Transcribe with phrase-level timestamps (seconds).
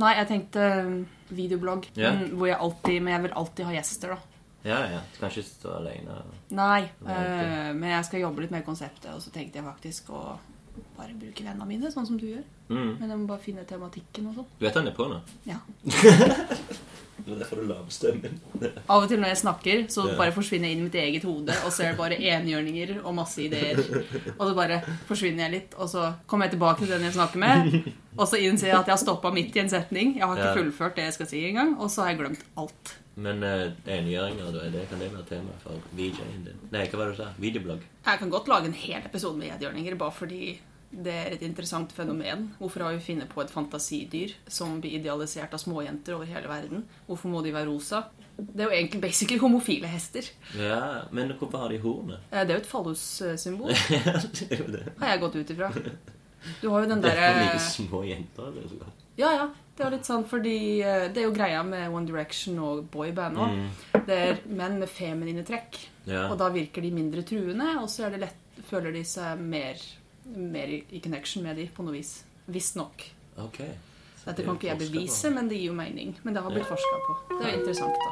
[0.00, 0.92] Nei, jeg tenkte eh,
[1.36, 1.88] videoblogg.
[1.98, 2.12] Ja.
[2.16, 4.38] mm, Hvor jeg alltid Men jeg vil alltid ha gjester, da.
[4.64, 5.00] Ja, ja.
[5.12, 6.18] Du kan ikke stå alene.
[6.52, 10.10] Nei, Nei, eh, men jeg skal jobbe litt med konseptet, og så tenkte jeg faktisk
[10.12, 10.24] å
[10.96, 12.44] bare bruke vennene mine, sånn som du gjør.
[12.68, 12.90] Mm.
[13.00, 14.50] Men jeg må bare finne tematikken og sånn.
[14.60, 15.20] Du vet han er på nå?
[15.48, 15.58] Ja.
[17.26, 18.38] Det er derfor du lager stemmen.
[18.92, 21.56] Av og til når jeg snakker, så bare forsvinner jeg inn i mitt eget hode,
[21.64, 23.82] og så er det bare enhjørninger og masse ideer.
[24.36, 27.42] Og så bare forsvinner jeg litt, og så kommer jeg tilbake til den jeg snakker
[27.42, 30.16] med, og så innser jeg at jeg har stoppa midt i en setning.
[30.18, 32.96] Jeg har ikke fullført det jeg skal si engang, og så har jeg glemt alt.
[33.20, 36.60] Men uh, engjøringer, da, det kan det være tema for VJ-en din?
[36.72, 37.30] Nei, hva var det du sa?
[37.42, 37.82] Videoblogg?
[38.06, 40.54] Jeg kan godt lage en hel episode med enhjørninger, bare fordi
[40.90, 42.48] det er et interessant fenomen.
[42.58, 46.82] Hvorfor har vi funnet på et fantasidyr som blir idealisert av småjenter over hele verden?
[47.06, 48.04] Hvorfor må de være rosa?
[48.40, 50.24] Det er jo egentlig basically homofile hester.
[50.58, 52.20] Ja, men hvorfor har de hornet?
[52.32, 54.82] Eh, Det er jo et fallossymbol, Ja, det er jo det.
[54.98, 55.70] har jeg gått ut ifra.
[56.62, 58.88] Du har jo den Derfor liker små jenter det.
[59.20, 59.48] Ja, ja.
[59.76, 60.54] Det er litt sånn fordi
[60.84, 63.54] eh, Det er jo greia med One Direction og boyband òg.
[63.60, 64.02] Mm.
[64.08, 65.76] Det er menn med feminine trekk.
[66.08, 66.26] Ja.
[66.32, 69.76] Og da virker de mindre truende, og så er det lett, føler de seg mer,
[70.36, 72.24] mer i i connection med de på noe vis.
[72.46, 73.04] Visstnok.
[73.38, 73.70] Okay.
[74.20, 75.34] Så Dette det kan er ikke jeg bevise, på.
[75.34, 76.16] men det gir jo mening.
[76.22, 76.74] Men det har blitt Ja.
[76.74, 77.18] forska på.
[77.38, 78.10] Det er jo interessant, da.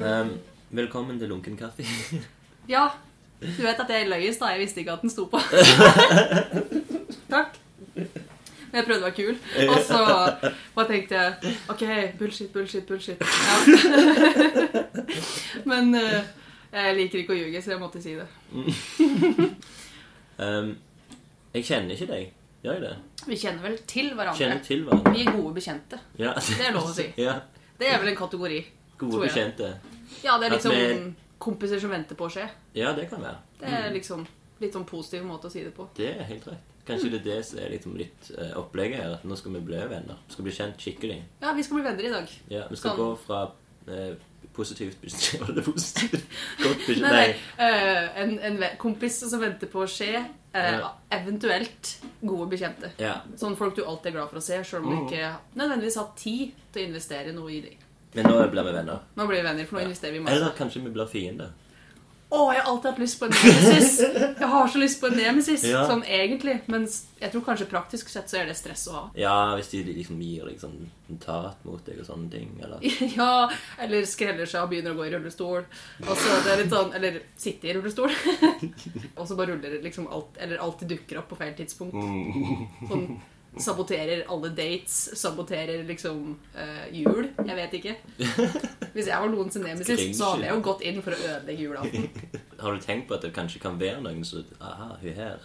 [0.00, 0.38] Um,
[0.70, 1.84] velkommen til Lunken kaffe.
[2.68, 2.88] Ja,
[3.40, 4.50] du vet at jeg løy i stad.
[4.56, 5.38] Jeg visste ikke at den sto på.
[7.34, 7.58] Takk.
[8.76, 9.36] Jeg prøvde å være kul.
[9.66, 10.00] Og så
[10.76, 11.84] bare tenkte jeg OK,
[12.20, 13.22] bullshit, bullshit, bullshit.
[13.22, 13.56] Ja.
[15.70, 16.22] Men eh,
[16.76, 18.28] jeg liker ikke å ljuge, så jeg måtte si det.
[20.36, 20.74] Um,
[21.54, 22.24] jeg kjenner ikke deg.
[22.60, 23.22] Gjør jeg det?
[23.30, 24.36] Vi kjenner vel til hverandre.
[24.36, 25.12] Kjenner til hverandre.
[25.14, 26.00] Vi er gode bekjente.
[26.20, 26.34] Ja.
[26.36, 27.06] Det er lov å si.
[27.26, 27.38] Ja.
[27.80, 28.58] Det er vel en kategori.
[29.00, 29.70] Gode bekjente.
[30.24, 32.44] Ja, det er liksom vi- kompiser som venter på å skje.
[32.76, 33.40] Ja, det kan være.
[33.60, 34.26] Det er liksom
[34.60, 35.88] litt sånn positiv måte å si det på.
[35.96, 36.75] Det er helt rett.
[36.86, 39.14] Kanskje det er det som er liksom litt eh, opplegget her.
[39.18, 40.16] At nå skal vi bli venner.
[40.28, 41.18] Vi skal bli kjent skikkelig.
[41.42, 42.28] Ja, vi skal bli venner i dag.
[42.52, 43.00] Ja, Vi skal Sånn.
[43.00, 43.40] gå fra
[43.90, 44.14] eh,
[44.54, 46.22] positivt bes- Var det positivt?
[46.62, 47.26] Godt beskjed Nei, nei.
[47.58, 47.70] Nei.
[47.70, 50.12] eh, en, en ve- kompis som venter på å skje.
[50.54, 50.92] eh, Ja.
[51.18, 52.92] Eventuelt gode bekjente.
[53.02, 53.16] Ja.
[53.36, 56.12] Sånn folk du alltid er glad for å se, sjøl om du ikke nødvendigvis har
[56.16, 57.82] tid til å investere noe i dem.
[58.14, 59.02] Men nå blir vi venner.
[59.18, 60.36] Nå blir vi venner, for nå investerer vi masse.
[60.38, 61.50] Eller kanskje vi blir fiender.
[62.26, 63.90] Å, jeg har alltid hatt lyst på en nemesis!
[64.02, 65.84] Jeg har så lyst på en nemesis, Ja.
[65.86, 66.56] sånn egentlig.
[66.66, 66.88] Men
[67.20, 69.02] jeg tror kanskje praktisk sett så er det stress å ha.
[69.14, 70.88] Ja, hvis de liksom gir deg sånn
[71.22, 72.50] tat mot deg og sånne ting.
[72.66, 72.82] Eller
[73.20, 73.46] Ja,
[73.78, 75.68] eller skreller seg og begynner å gå i rullestol.
[76.02, 78.10] Og så det er litt sånn, Eller sitte i rullestol.
[79.18, 81.94] og så bare ruller det liksom alt Eller alltid dukker opp på feil tidspunkt.
[82.90, 83.08] Sånn
[83.56, 87.28] saboterer alle dates, saboterer liksom eh, jul.
[87.46, 87.94] Jeg vet ikke.
[88.94, 91.66] Hvis jeg var noen sin nemesis, så hadde jeg jo gått inn for å ødelegge
[91.68, 92.06] julaften.
[92.62, 95.42] Har du tenkt på at det kanskje kan være noen som Aha, hun her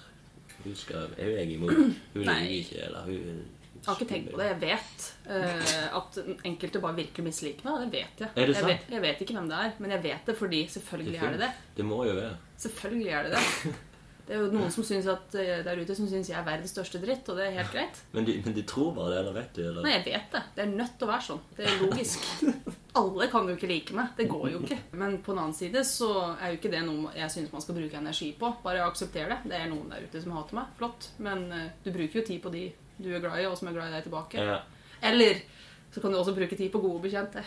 [0.61, 1.73] Hun skal, er jo jeg imot.
[1.73, 2.61] Hun liker Nei.
[2.61, 4.47] ikke, eller hun Jeg har ikke tenkt på det.
[4.51, 7.85] Jeg vet uh, at enkelte bare virker misliker meg.
[7.85, 8.31] Det vet jeg.
[8.35, 10.65] Er det jeg, vet, jeg vet ikke hvem det er, men jeg vet det fordi
[10.75, 11.53] selvfølgelig er det det.
[11.79, 12.35] Det må jo være.
[12.61, 13.79] Selvfølgelig er det det.
[14.27, 16.73] Det er jo noen som synes at, eh, der ute som syns jeg er verdens
[16.75, 18.01] største dritt, og det er helt greit.
[18.15, 19.61] Men de, men de tror bare det, eller vet du?
[19.65, 19.81] Eller?
[19.85, 20.43] Nei, jeg vet det.
[20.55, 21.41] Det er nødt til å være sånn.
[21.57, 22.27] Det er logisk.
[23.01, 24.11] Alle kan jo ikke like meg.
[24.17, 24.77] Det går jo ikke.
[24.99, 27.77] Men på den annen side så er jo ikke det noe jeg syns man skal
[27.79, 28.53] bruke energi på.
[28.65, 29.39] Bare aksepter det.
[29.47, 30.73] Det er noen der ute som hater meg.
[30.79, 31.11] Flott.
[31.23, 32.67] Men eh, du bruker jo tid på de
[33.01, 34.43] du er glad i, og som er glad i deg tilbake.
[34.43, 34.59] Ja.
[35.09, 35.41] Eller
[35.91, 37.43] så kan du også bruke tid på gode bekjente.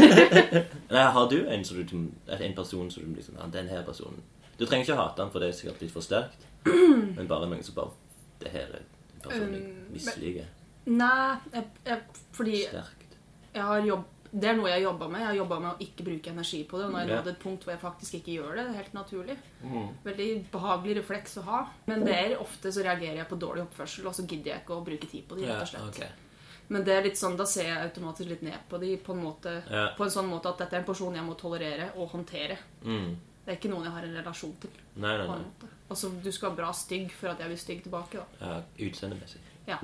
[0.94, 1.96] Nei, har du en, som du,
[2.32, 4.22] en person som du liksom Den her personen
[4.60, 6.44] Du trenger ikke hate han, for det er sikkert litt for sterkt.
[7.16, 7.96] Men bare noen som bare
[8.40, 10.48] Det her er en person jeg Um, misliker.
[10.90, 13.16] Nei, jeg, jeg, fordi Sterkt.
[13.54, 15.20] jeg har jobb, det er noe jeg har jobba med.
[15.20, 16.86] Jeg har jobba med å ikke bruke energi på det.
[16.86, 18.64] Og nå har jeg nådd et punkt hvor jeg faktisk ikke gjør det.
[18.64, 19.36] Det er helt naturlig.
[19.64, 19.88] Mm.
[20.06, 21.60] Veldig behagelig refleks å ha.
[21.90, 24.76] Men det er ofte så reagerer jeg på dårlig oppførsel, og så gidder jeg ikke
[24.78, 25.48] å bruke tid på det.
[25.50, 26.00] Rett og slett.
[26.00, 26.28] Ja, ok.
[26.70, 29.22] Men det er litt sånn, da ser jeg automatisk litt ned på dem på en,
[29.26, 29.88] måte, Ja.
[29.98, 32.56] på en sånn måte at dette er en person jeg må tolerere og håndtere.
[32.86, 33.16] Mm.
[33.50, 34.70] Det er ikke noen jeg har en relasjon til.
[35.02, 35.68] Nei, nei, nei.
[35.90, 38.20] Altså, Du skal være bra stygg for at jeg blir stygg tilbake.
[38.20, 38.46] da.
[38.46, 39.40] Ja, Utseendemessig.
[39.66, 39.78] Ja.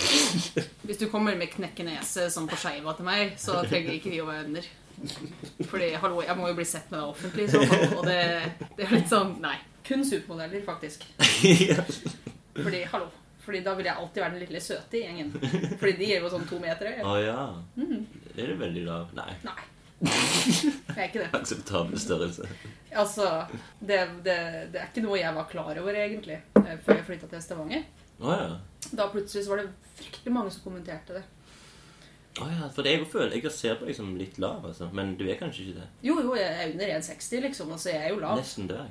[0.87, 4.29] Hvis du kommer med knekkenese som på skeiva til meg, så trenger ikke vi å
[4.29, 4.69] være venner.
[5.67, 7.99] Fordi, hallo, jeg må jo bli sett med deg offentlig, i så fall.
[7.99, 8.21] Og det,
[8.79, 9.57] det er litt sånn Nei.
[9.87, 11.05] Kun supermodeller, faktisk.
[12.57, 13.11] Fordi, hallo.
[13.47, 15.33] Fordi da vil jeg alltid være den lille søte i gjengen.
[15.79, 17.03] Fordi de er jo sånn to meter høye.
[17.07, 17.43] Å ja.
[17.79, 18.07] Mm.
[18.35, 19.13] Er du veldig lav?
[19.19, 19.33] Nei.
[19.47, 19.61] Nei.
[20.01, 21.29] Jeg er ikke det.
[21.37, 22.49] Akseptabel størrelse.
[22.97, 23.29] Altså,
[23.81, 24.37] det, det,
[24.73, 27.87] det er ikke noe jeg var klar over, egentlig, eh, før jeg flytta til Stavanger.
[28.21, 28.93] Oh, ja.
[28.97, 31.25] Da plutselig var det fryktelig mange som kommenterte det.
[32.37, 34.91] Å ja, for det jeg føler Jeg ser på deg som litt lav, altså.
[34.93, 35.87] Men du er kanskje ikke det?
[36.05, 37.73] Jo, jo, jeg er under 1,60, liksom.
[37.73, 38.41] Altså, jeg er jo lav.
[38.41, 38.91] Nesten der.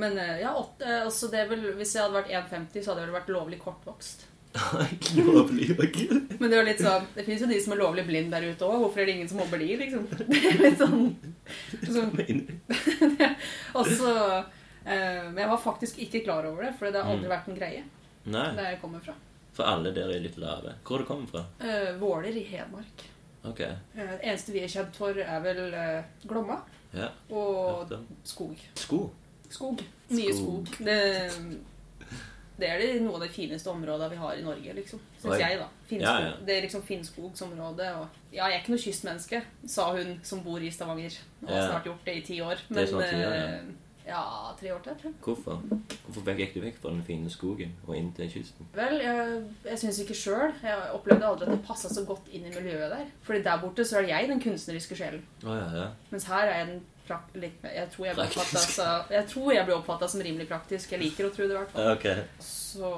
[0.00, 3.04] Men eh, ja, åtte, altså, det er vel, hvis jeg hadde vært 1,50, så hadde
[3.04, 4.26] jeg vel vært lovlig kortvokst.
[5.16, 5.94] Lovlig og
[6.40, 8.66] Men det jo litt sånn Det fins jo de som er lovlig blind der ute
[8.68, 8.82] òg.
[8.82, 10.02] Hvorfor er det ingen som mobber de, liksom?
[10.28, 11.16] Det er litt sånn,
[11.88, 12.12] sånn
[13.80, 14.12] Også
[14.84, 17.34] eh, Men jeg var faktisk ikke klar over det, for det har aldri Mm.
[17.36, 17.82] vært en greie
[18.24, 19.14] Nei, der jeg kommer fra.
[19.52, 20.76] for alle der er litt lave.
[20.86, 21.42] Hvor er du kommer fra?
[21.60, 23.02] Eh, Våler i Hedmark.
[23.44, 23.72] Okay.
[23.96, 26.60] Eh, Det eneste vi er kjent for, er vel eh, Glomma
[26.94, 27.08] Ja.
[27.30, 27.90] og
[28.24, 28.56] skog.
[28.78, 29.10] Sko.
[29.50, 29.82] Skog.
[30.12, 30.68] Mye Skog.
[30.68, 30.84] skog.
[30.86, 31.00] Det,
[32.58, 35.00] det er det, noe av de fineste områdene vi har i Norge, liksom.
[35.22, 35.68] Syns jeg, da.
[35.88, 36.08] Finnskog.
[36.20, 36.32] Ja, ja.
[36.46, 37.92] Det er liksom Finnskogsområdet.
[37.98, 41.16] Og ja, jeg er ikke noe kystmenneske, sa hun som bor i Stavanger.
[41.42, 41.68] Og har Ja.
[41.70, 42.60] snart gjort det i ti år.
[42.68, 43.32] Det er år, ja.
[43.32, 43.64] eh,
[44.06, 44.22] ja,
[44.60, 45.14] tre år til, tror jeg.
[45.22, 45.62] Hvorfor?
[46.12, 48.66] Hvorfor gikk du vekk fra den fine skogen og inn til kysten?
[48.74, 50.52] Vel, jeg, jeg syns ikke sjøl.
[50.62, 53.06] Jeg opplevde aldri at det passa så godt inn i miljøet der.
[53.22, 55.22] Fordi der borte så er jeg den kunstneriske sjelen.
[55.44, 55.86] Å ja, ja.
[56.10, 56.82] Mens her er jeg den
[57.34, 60.92] litt Jeg tror jeg blir oppfatta som rimelig praktisk.
[60.94, 61.90] Jeg liker å tro det, i hvert fall.
[61.96, 62.22] Okay.
[62.42, 62.92] Så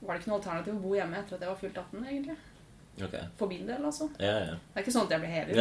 [0.00, 2.36] var det ikke noe alternativ å bo hjemme etter at jeg var fylt 18, egentlig.
[3.02, 3.24] Okay.
[3.38, 4.08] For min del, altså.
[4.22, 4.58] Ja, ja.
[4.58, 5.54] Det er ikke sånn at jeg blir hevet.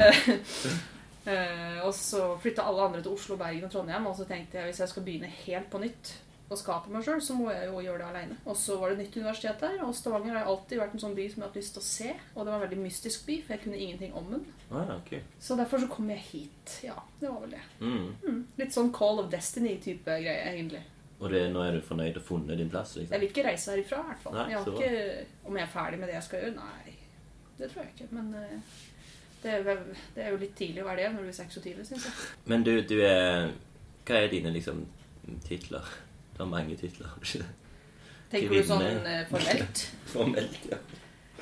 [0.00, 4.08] Eh, eh, Og så flytta alle andre til Oslo, Bergen og Trondheim.
[4.10, 6.14] Og så tenkte jeg hvis jeg skal begynne helt på nytt
[6.50, 8.36] og skape meg sjøl, så må jeg jo gjøre det aleine.
[8.50, 11.26] Og så var det nytt universitet der, og Stavanger har alltid vært en sånn by
[11.30, 12.14] som jeg har hatt lyst til å se.
[12.34, 14.46] Og det var en veldig mystisk by, for jeg kunne ingenting om den.
[14.70, 15.12] Ah, ja, ok.
[15.46, 16.74] Så derfor så kom jeg hit.
[16.88, 17.62] Ja, det var vel det.
[17.80, 18.08] Mm.
[18.26, 18.40] Mm.
[18.58, 20.82] Litt sånn Call of Destiny-type greie, egentlig.
[21.20, 22.96] Og det, nå er du fornøyd og funnet din plass?
[22.96, 23.12] liksom?
[23.14, 24.36] Jeg vil ikke reise herifra, i hvert fall.
[24.40, 26.54] Nei, Jeg har ikke, om jeg er ferdig med det jeg skal gjøre?
[26.56, 26.94] Nei,
[27.58, 28.06] det tror jeg ikke.
[28.16, 28.78] Men eh,
[29.42, 31.84] det er, vel- det er jo litt tidlig å være det når du er 26,
[31.92, 32.14] syns jeg.
[32.50, 33.50] Men du, du er
[34.08, 34.80] Hva er dine liksom
[35.46, 35.86] titler?
[36.40, 37.06] Du er mange titler.
[37.12, 37.48] har du ikke det?
[38.32, 39.80] Tenker du sånn eh, formelt?
[40.14, 40.78] Formelt, ja.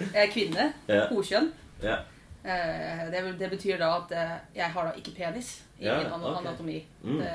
[0.01, 0.65] Jeg er kvinne.
[0.91, 1.05] Ja.
[1.13, 1.53] Hokjønn.
[1.85, 2.01] ja.
[2.49, 5.49] Eh, det, det betyr da at eh, jeg har da ikke penis
[5.81, 6.37] Ingen Ja, okay.
[6.39, 6.77] anatomi.
[7.03, 7.19] Mm.
[7.21, 7.33] Det,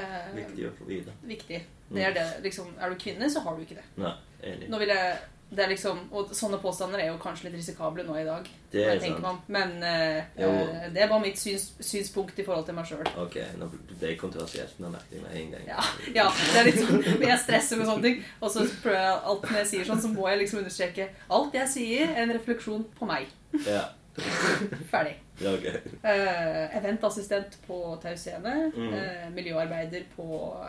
[0.00, 1.12] eh, Viktig å få vite.
[1.28, 1.60] viktig.
[1.92, 3.84] Det er det, liksom, er du kvinne, så har du ikke det.
[4.00, 4.12] Nei,
[4.52, 4.68] enig.
[4.72, 5.18] Nå vil jeg
[5.50, 8.48] det er liksom, og Sånne påstander er jo kanskje litt risikable nå i dag.
[8.68, 9.22] Det er sant.
[9.24, 9.38] Man.
[9.48, 13.08] Men eh, eh, det bare mitt syns, synspunkt i forhold til meg sjøl.
[13.22, 14.76] Ok, nå ble jeg kontroversielt.
[14.82, 15.64] Nå merket jeg meg en gang.
[15.70, 15.86] Ja,
[16.18, 18.20] ja, det er litt sånn Jeg stresser med sånne ting.
[18.42, 21.08] Og så prøver jeg alt når jeg sier sånn, så må jeg liksom understreke
[21.38, 23.32] alt jeg sier, er en refleksjon på meg.
[23.64, 23.86] Ja.
[24.92, 25.14] Ferdig.
[25.38, 25.66] ja ok.
[26.02, 28.56] uh, eventassistent på Tau Scene.
[28.74, 28.88] Mm.
[28.92, 30.26] Uh, miljøarbeider på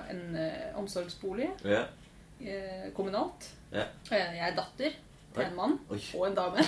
[0.07, 1.89] en uh, omsorgsbolig Ja.
[2.41, 3.49] Eh, kommunalt.
[3.71, 3.85] Ja.
[4.11, 4.91] Eh, jeg er datter
[5.35, 5.99] til en mann Oi.
[6.17, 6.57] og en dame.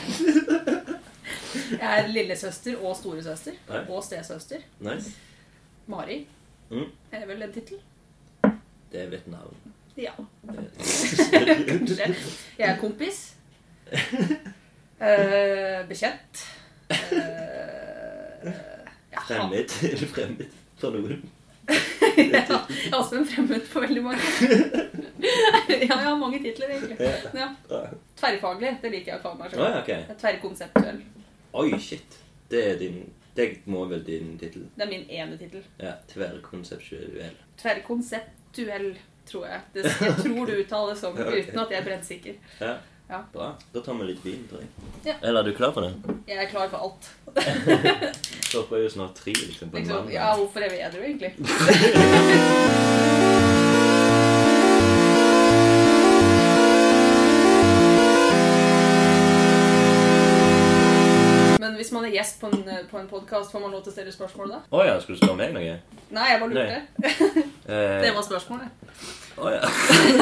[1.71, 3.81] jeg er lillesøster og storesøster Nei.
[3.89, 4.61] og stesøster.
[4.79, 5.11] Nice.
[5.87, 6.27] Mari
[6.71, 6.85] Mm.
[7.11, 7.79] er vel en tittel?
[8.91, 9.57] Det er vel et navn.
[9.97, 10.13] Ja.
[10.47, 12.05] Kanskje.
[12.59, 13.33] Jeg er kompis.
[15.01, 16.41] Eh, bekjent.
[16.91, 18.51] Eh,
[19.11, 19.69] ja, Fremmed.
[20.13, 20.45] Fremmed
[20.77, 21.23] for noen?
[22.91, 24.21] Ja, en fremmed på veldig mange.
[25.67, 26.97] ja, jeg har mange titler, egentlig.
[27.37, 27.49] Ja.
[28.19, 29.63] Tverrfaglig, det liker jeg å kalle meg selv.
[29.63, 29.79] sjøl.
[29.81, 30.19] okay.
[30.21, 31.01] Tverrkonseptuell.
[31.61, 32.19] Oi, shit.
[32.51, 33.01] Det er din
[33.35, 34.65] Det må vel din tittel.
[34.75, 35.63] Det er min ene tittel.
[35.79, 35.95] Ja.
[36.11, 37.37] Tverrkonseptuell.
[37.61, 38.89] Tverrkonseptuell,
[39.25, 39.61] tror jeg.
[39.73, 41.45] Det, jeg tror du uttaler det som, okay.
[41.45, 42.41] uten at jeg er brennsikker.
[42.59, 42.73] Ja.
[43.11, 43.19] Ja.
[43.33, 43.49] Bra.
[43.73, 44.69] Da tar vi litt vin, tror jeg.
[45.09, 45.15] Ja.
[45.21, 45.91] Eller er du klar for det?
[46.31, 47.03] Jeg er klar for alt.
[48.51, 50.13] Klokka er jo snart tre, liksom, på en Liksom, mandag.
[50.15, 51.31] ja, hvorfor er vi edru, egentlig?
[61.61, 63.95] Men hvis man er gjest på en, på en podkast, får man lov til å
[63.95, 64.59] stille spørsmål da?
[64.73, 65.75] Å ja, skal du spørre meg noe?
[66.15, 66.77] Nei, jeg bare lurte.
[67.69, 68.67] Eh, Det var spørsmålet.
[69.39, 69.61] Å ja.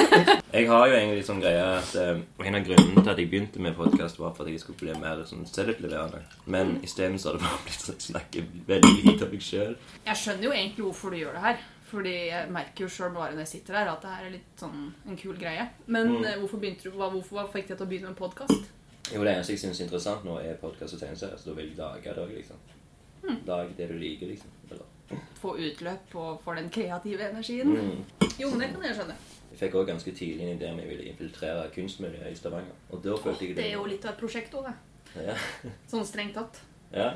[0.58, 3.62] jeg har jo egentlig sånn greie at eh, En av grunnene til at jeg begynte
[3.64, 6.22] med podkast, var for at jeg skulle bli mer sånn selvutleverende.
[6.54, 9.44] Men isteden så har det bare blitt sånn at jeg snakker veldig lite om meg
[9.48, 9.76] sjøl.
[10.06, 11.66] Jeg skjønner jo egentlig hvorfor du gjør det her.
[11.90, 14.62] Fordi jeg merker jo sjøl bare når jeg sitter her, at det her er litt
[14.62, 15.64] sånn en kul greie.
[15.88, 16.26] Men Mm.
[16.30, 18.68] eh, hvorfor begynte du, hva, hvorfor hva fikk deg til å begynne med podkast?
[19.10, 21.40] Jo, det eneste jeg syns er interessant nå, er podkast og tegneserier.
[21.42, 22.62] Så da vil jeg lage det òg, liksom.
[23.26, 23.40] Mm.
[23.50, 24.54] Lag det du liker, liksom.
[24.70, 24.86] Eller.
[25.42, 27.68] Få utløp på, for den kreative energien?
[27.70, 28.30] Mm.
[28.40, 29.16] Jo, men det kan jeg skjønne.
[29.52, 32.76] Jeg fikk òg ganske tidlig en idé om jeg ville infiltrere kunstmiljøet i Stavanger.
[32.92, 35.26] Og da følte jeg Det er jo litt av et prosjekt òg, det.
[35.26, 35.36] Ja.
[35.90, 36.62] Sånn strengt tatt.
[36.94, 37.14] ja.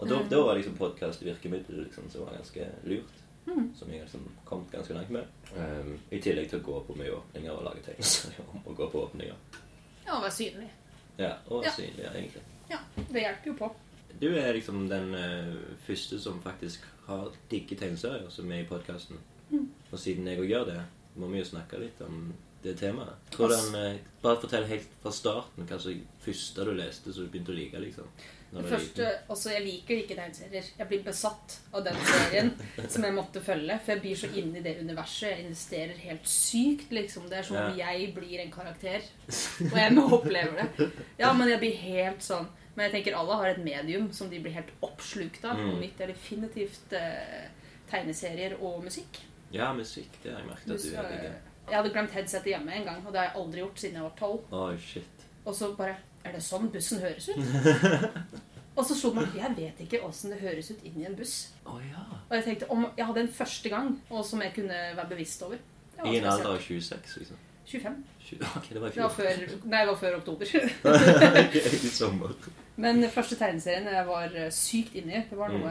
[0.00, 0.28] Og da, Mm.
[0.30, 3.10] da var liksom podkast virkemiddel liksom, som var ganske lurt.
[3.46, 3.74] Mm.
[3.76, 5.26] Som jeg liksom kommet ganske langt med.
[5.56, 7.96] Um, I tillegg til å gå på mye åpninger og lage
[8.54, 9.34] om å gå på åpninger.
[10.06, 10.70] Ja, og være synlig.
[11.18, 11.70] Ja, og Ja.
[11.70, 12.42] synlig, ja, egentlig.
[12.70, 13.70] Ja, det hjelper jo på.
[14.20, 19.20] Du er liksom den uh, første som faktisk har digge tegneserier som er i podkasten.
[19.50, 19.66] Mm.
[19.90, 20.80] Og siden jeg òg gjør det,
[21.18, 22.30] må vi jo snakke litt om
[22.62, 23.32] det temaet.
[23.36, 27.54] Hvordan, eh, bare fortell helt fra starten hva som første du leste så du begynte
[27.54, 27.80] å like.
[27.80, 28.04] liksom.
[28.50, 29.30] Det første, liten.
[29.30, 30.70] altså Jeg liker ikke tegneserier.
[30.78, 32.50] Jeg blir besatt av den serien
[32.92, 33.78] som jeg måtte følge.
[33.84, 35.28] For jeg blir så inne i det universet.
[35.30, 36.90] Jeg investerer helt sykt.
[36.90, 37.28] liksom.
[37.30, 39.06] Det er som om jeg blir en karakter.
[39.72, 40.90] Og jeg må oppleve det.
[41.18, 44.38] Ja, men jeg blir helt sånn Men jeg tenker alle har et medium som de
[44.42, 45.58] blir helt oppslukt av.
[45.58, 45.78] Mm.
[45.82, 47.48] mitt er definitivt eh,
[47.90, 49.22] tegneserier og musikk.
[49.50, 50.20] Ja, musikk.
[50.22, 51.48] Det har jeg merket at du er digg.
[51.70, 54.06] Jeg hadde glemt headsetet hjemme en gang, og det har jeg aldri gjort siden jeg
[54.06, 54.54] var tolv.
[54.54, 55.26] Oh, shit.
[55.44, 57.38] Og så bare Er det sånn bussen høres ut?
[58.76, 61.54] og så slo meg Jeg vet ikke åssen det høres ut inn i en buss.
[61.64, 62.02] Oh, ja.
[62.26, 65.46] Og jeg tenkte om jeg hadde en første gang, og som jeg kunne være bevisst
[65.46, 65.62] over.
[66.02, 67.36] Var I en alder av 26, liksom.
[67.66, 68.04] 25.
[68.24, 69.24] Tjue- Ok, det var i Det var fjor.
[69.24, 70.46] før, nei, det var før oktober.
[71.44, 72.34] okay, I sommer.
[72.80, 75.70] Men den første tegneserien jeg var eh, sykt inne i, det var noe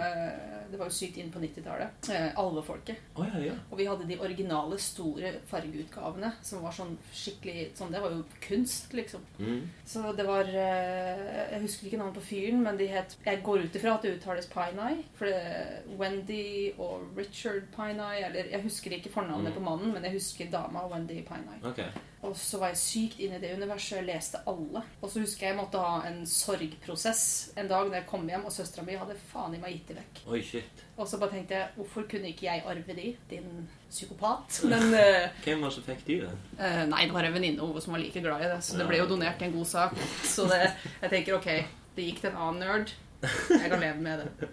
[0.69, 2.09] Det var jo sykt inn på 90-tallet.
[2.13, 2.99] Eh, Alvefolket.
[3.17, 3.53] Oh, ja, ja.
[3.71, 8.19] Og vi hadde de originale, store fargeutgavene som var sånn skikkelig sånn, Det var jo
[8.43, 9.23] kunst, liksom.
[9.39, 9.63] Mm.
[9.89, 11.23] Så det var eh,
[11.55, 14.13] Jeg husker ikke navnet på fyren, men de het Jeg går ut ifra at det
[14.19, 15.01] uttales Pineye.
[15.17, 19.55] For det Wendy og Richard Pineye Eller jeg husker ikke fornavnet Mm.
[19.57, 21.63] på mannen, men jeg husker dama Wendy Pineye.
[21.65, 21.79] Ok.
[22.19, 24.01] Og så var jeg sykt inn i det universet.
[24.01, 24.81] Jeg leste alle.
[24.99, 27.21] Og så husker jeg jeg måtte ha en sorgprosess
[27.55, 30.01] en dag når jeg kom hjem, og søstera mi hadde faen i meg gitt dem
[30.01, 30.19] vekk.
[30.27, 30.83] Oi, shit.
[30.97, 33.47] Og så bare tenkte jeg hvorfor kunne ikke jeg arve de, din
[33.87, 34.59] psykopat?
[34.67, 36.33] Men uh, Hvem var det som fikk de da?
[36.59, 38.59] Uh, nei, det var en venninne Ove som var like glad i det.
[38.67, 39.95] Så det ble jo donert til en god sak.
[40.27, 40.59] Så det,
[41.05, 41.49] jeg tenker ok,
[41.95, 42.93] det gikk til en annen nerd.
[43.23, 44.51] Jeg kan leve med det.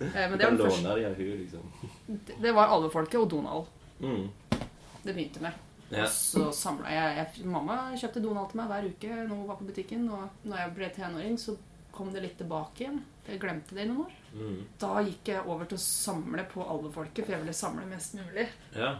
[0.00, 1.68] Uh, men det var, det første, liksom.
[2.48, 3.72] det var Alvefolket og Donald
[4.04, 4.26] Mm.
[5.04, 5.52] det begynte med.
[5.94, 6.04] Ja.
[6.06, 9.60] Og så samla jeg, jeg Mamma kjøpte Donald til meg hver uke når hun var
[9.60, 10.04] på butikken.
[10.10, 11.56] Og når jeg ble tenåring, så
[11.94, 13.00] kom det litt tilbake igjen.
[13.24, 14.14] Jeg glemte det i noen år.
[14.34, 14.56] Mm.
[14.82, 18.48] Da gikk jeg over til å samle på Alvefolket, for jeg ville samle mest mulig.
[18.76, 18.96] Ja.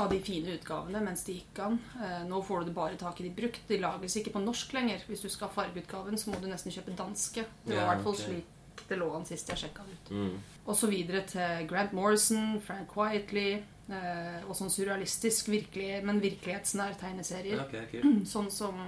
[0.00, 1.74] av de fine utgavene mens de gikk an.
[2.00, 3.60] Eh, nå får du det bare tak i de brukt.
[3.68, 5.04] De lages ikke på norsk lenger.
[5.08, 7.44] Hvis du skal ha fargeutgaven, så må du nesten kjøpe danske.
[7.66, 8.48] Det var i Ja, hvert fall slik
[8.88, 10.10] det lå an sist jeg sjekka det ut.
[10.16, 10.38] Mm.
[10.66, 17.64] Og så videre til Grant Morrison, Frank eh, og sånn surrealistisk, virkelig, men virkelighetsnær tegneserier.
[17.66, 18.22] Okay, cool.
[18.34, 18.78] Sånn som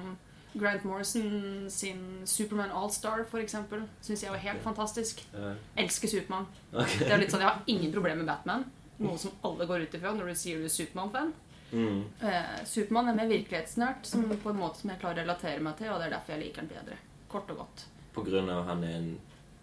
[0.55, 3.83] Grant Morrison sin Superman All-Star, eksempel.
[4.01, 4.65] Syns jeg var helt okay.
[4.69, 5.25] fantastisk.
[5.35, 5.55] Ja.
[5.83, 6.47] Elsker Supermann.
[6.73, 7.01] Okay.
[7.03, 8.69] Det er litt sånn, Jeg har ingen problemer med Batman.
[9.03, 11.33] Noe som alle går ut ifra når du sier du er Supermann-fan.
[11.75, 12.05] Mm.
[12.23, 15.79] Eh, Supermann er mer virkelighetsnært, som på en måte som jeg klarer å relatere meg
[15.81, 16.99] til, og det er derfor jeg liker den bedre.
[17.33, 17.87] Kort og godt.
[18.15, 19.09] På grunn av han er en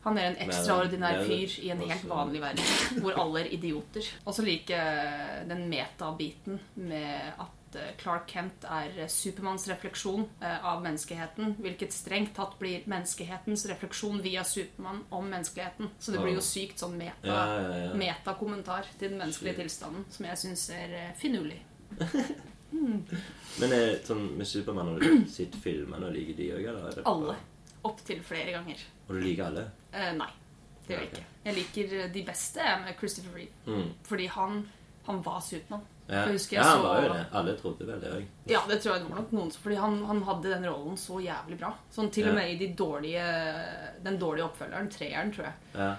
[0.01, 4.08] Han er en ekstraordinær fyr i en helt vanlig verden, hvor alle er idioter.
[4.25, 10.65] Og så liker jeg den metabiten med at eh, Clark Kent er Supermanns refleksjon eh,
[10.65, 15.91] av menneskeheten, hvilket strengt tatt blir menneskehetens refleksjon via Supermann om menneskeligheten.
[16.00, 18.98] Så det blir jo sykt sånn meta-kommentar ja, ja.
[18.98, 21.60] til den menneskelige tilstanden, som jeg syns er eh, finurlig.
[23.62, 26.89] Men er, sånn med Supermann, har du sett filmene og liker de òg, eller?
[26.89, 27.38] er Alle.
[27.86, 28.81] Opptil flere ganger.
[29.08, 29.63] Og du liker alle?
[29.91, 30.29] Eh, nei,
[30.86, 31.24] det gjør jeg ikke.
[31.45, 33.63] Jeg liker eh, de beste med Christopher Reeve.
[33.65, 33.89] Mm.
[34.07, 34.62] Fordi han,
[35.07, 35.88] han var Supermann.
[36.12, 36.25] Ja.
[36.27, 37.21] Jeg jeg ja, han var jo det.
[37.39, 38.24] Alle trodde vel det òg.
[38.51, 41.21] Ja, det tror jeg det var nok noen Fordi han, han hadde den rollen så
[41.24, 41.69] jævlig bra.
[41.93, 43.24] Sånn til og med i de dårlige,
[44.03, 45.55] den dårlige oppfølgeren, treeren, tror jeg.
[45.77, 45.93] Ja.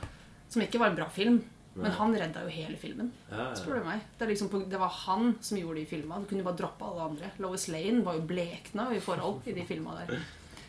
[0.52, 1.40] Som ikke var en bra film.
[1.72, 3.08] Men han redda jo hele filmen.
[3.56, 4.02] Spør du meg.
[4.18, 6.18] Det, liksom på, det var han som gjorde de filma.
[6.20, 7.30] Du kunne bare droppe alle andre.
[7.40, 10.20] Lois Lane var jo blekna i forhold i de filma der.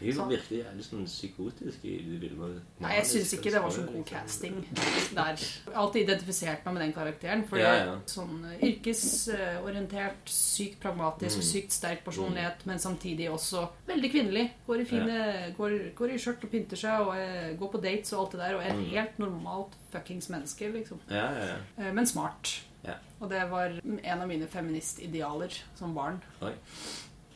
[0.04, 2.62] Hun Så- virker jævlig sånn psykotisk i det bildet.
[2.80, 4.66] Nei, jeg syns ikke det var så god casting
[5.16, 5.36] der.
[5.38, 7.46] Jeg alltid identifisert meg med den karakteren.
[7.48, 7.96] For Ja, ja.
[8.06, 11.44] sånn yrkesorientert, sykt pragmatisk, Mm.
[11.44, 14.52] sykt sterk personlighet, men samtidig også veldig kvinnelig.
[14.68, 18.14] Går i fine Går, går i skjørt og pynter seg og eh, går på dates
[18.14, 18.56] og alt det der.
[18.56, 18.86] Og er Mm.
[18.92, 21.00] helt normalt fuckings menneske, liksom.
[21.10, 21.56] Ja, ja, ja.
[21.88, 22.62] Eh, Men smart.
[22.86, 22.96] Ja.
[23.22, 26.22] Og det var en av mine feministidealer som barn.
[26.42, 26.52] Oi.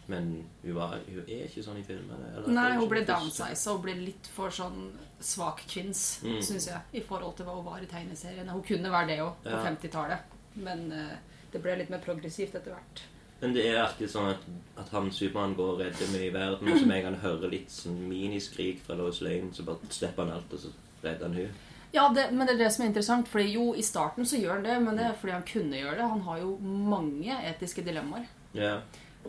[0.08, 0.30] Men
[0.64, 2.30] hun, var, hun er ikke sånn i filmene?
[2.38, 2.48] eller?
[2.56, 6.38] Nei, hun ble downsiza og ble litt for sånn svak kvinns, Mm.
[6.42, 8.52] syns jeg, i forhold til hva hun var i tegneseriene.
[8.56, 9.64] Hun kunne være det òg, på Ja.
[9.66, 10.20] 50-tallet,
[10.56, 11.18] men uh,
[11.52, 13.02] det ble litt mer progressivt etter hvert.
[13.42, 14.46] Men det er alltid sånn at,
[14.82, 17.22] at han Supermann går og redder mye i verden, og så med en gang han
[17.22, 20.72] hører litt sånn miniskrik fra Lois Lane, så bare slipper han alt, og så
[21.04, 21.52] redder han hun.
[21.94, 24.56] Ja, det, men det er det som er interessant, fordi jo, i starten så gjør
[24.58, 26.08] han det, men det er fordi han kunne gjøre det.
[26.16, 28.26] Han har jo mange etiske dilemmaer.
[28.58, 28.80] Ja.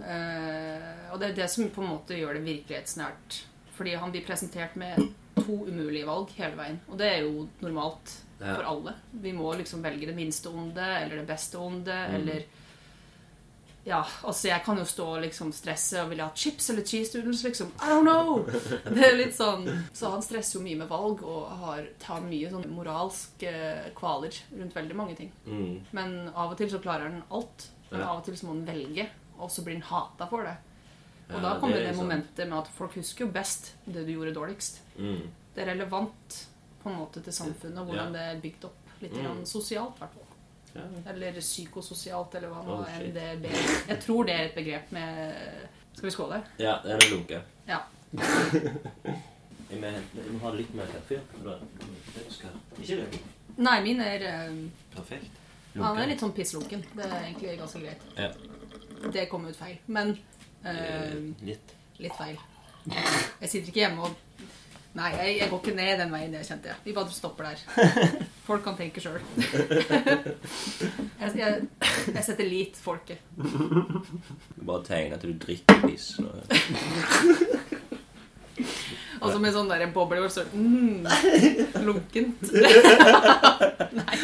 [0.02, 3.42] Eh, og det er det som på en måte gjør det virkelighetsnært.
[3.78, 4.98] Fordi han blir presentert med
[5.38, 6.80] to umulige valg hele veien.
[6.90, 8.54] Og det er jo normalt Ja.
[8.54, 8.94] for alle.
[9.12, 12.14] Vi må liksom velge det minste onde eller det beste onde, Mm.
[12.14, 12.42] eller
[13.88, 17.12] Ja, altså jeg kan jo stå og liksom stresse og ville ha chips eller cheese
[17.14, 17.70] doodles, liksom.
[17.80, 18.44] I don't know!
[18.94, 19.64] Det er litt sånn
[19.96, 23.48] Så han stresser jo mye med valg og har, tar mye sånn moralske
[23.96, 25.32] kvaler rundt veldig mange ting.
[25.46, 25.80] Mm.
[25.96, 27.68] Men av og til så klarer han alt.
[27.90, 30.56] Men av og til så må han velge og så blir han hata for det.
[31.28, 34.12] Og Ja, da kommer det det, momentet med at folk husker jo best det du
[34.14, 34.80] gjorde dårligst.
[34.96, 35.26] Mm.
[35.54, 36.38] Det er relevant
[36.82, 38.18] på en måte til samfunnet, og hvordan Ja.
[38.18, 38.76] det er bygd opp.
[39.00, 39.22] Litt Mm.
[39.24, 40.24] grann sosialt, i hvert fall.
[40.74, 41.10] Ja.
[41.12, 43.36] Eller psykososialt, eller hva nå Oh, enn det er.
[43.88, 45.34] Jeg tror det er et begrep med
[45.94, 46.42] Skal vi skåle?
[46.58, 47.78] ja, den er lunke Ja.
[49.70, 51.20] Jeg må, ha litt mer kaffe.
[51.44, 52.22] Det
[52.80, 53.20] Ikke det?
[53.58, 55.30] Nei, min er um, Perfekt.
[55.76, 56.82] Han er litt sånn pisslunken.
[56.96, 58.00] Det er egentlig ganske greit.
[58.16, 58.30] Ja.
[59.12, 59.78] Det kom ut feil.
[59.86, 60.14] Men
[60.64, 61.14] eh,
[61.46, 61.74] Litt.
[62.02, 62.38] litt feil.
[62.88, 64.24] Jeg sitter ikke hjemme og
[64.98, 66.78] Nei, jeg, jeg går ikke ned den veien, det kjente jeg.
[66.82, 67.58] Vi bare stopper der.
[68.48, 69.20] Folk kan tenke sjøl.
[71.20, 71.68] Jeg, jeg,
[72.16, 73.20] jeg setter lit folket.
[73.36, 76.08] Du bare tegner at du drikker piss.
[79.20, 81.06] Og så med sånn der boble og så mm,
[81.84, 82.42] lunkent.
[84.00, 84.18] Nei.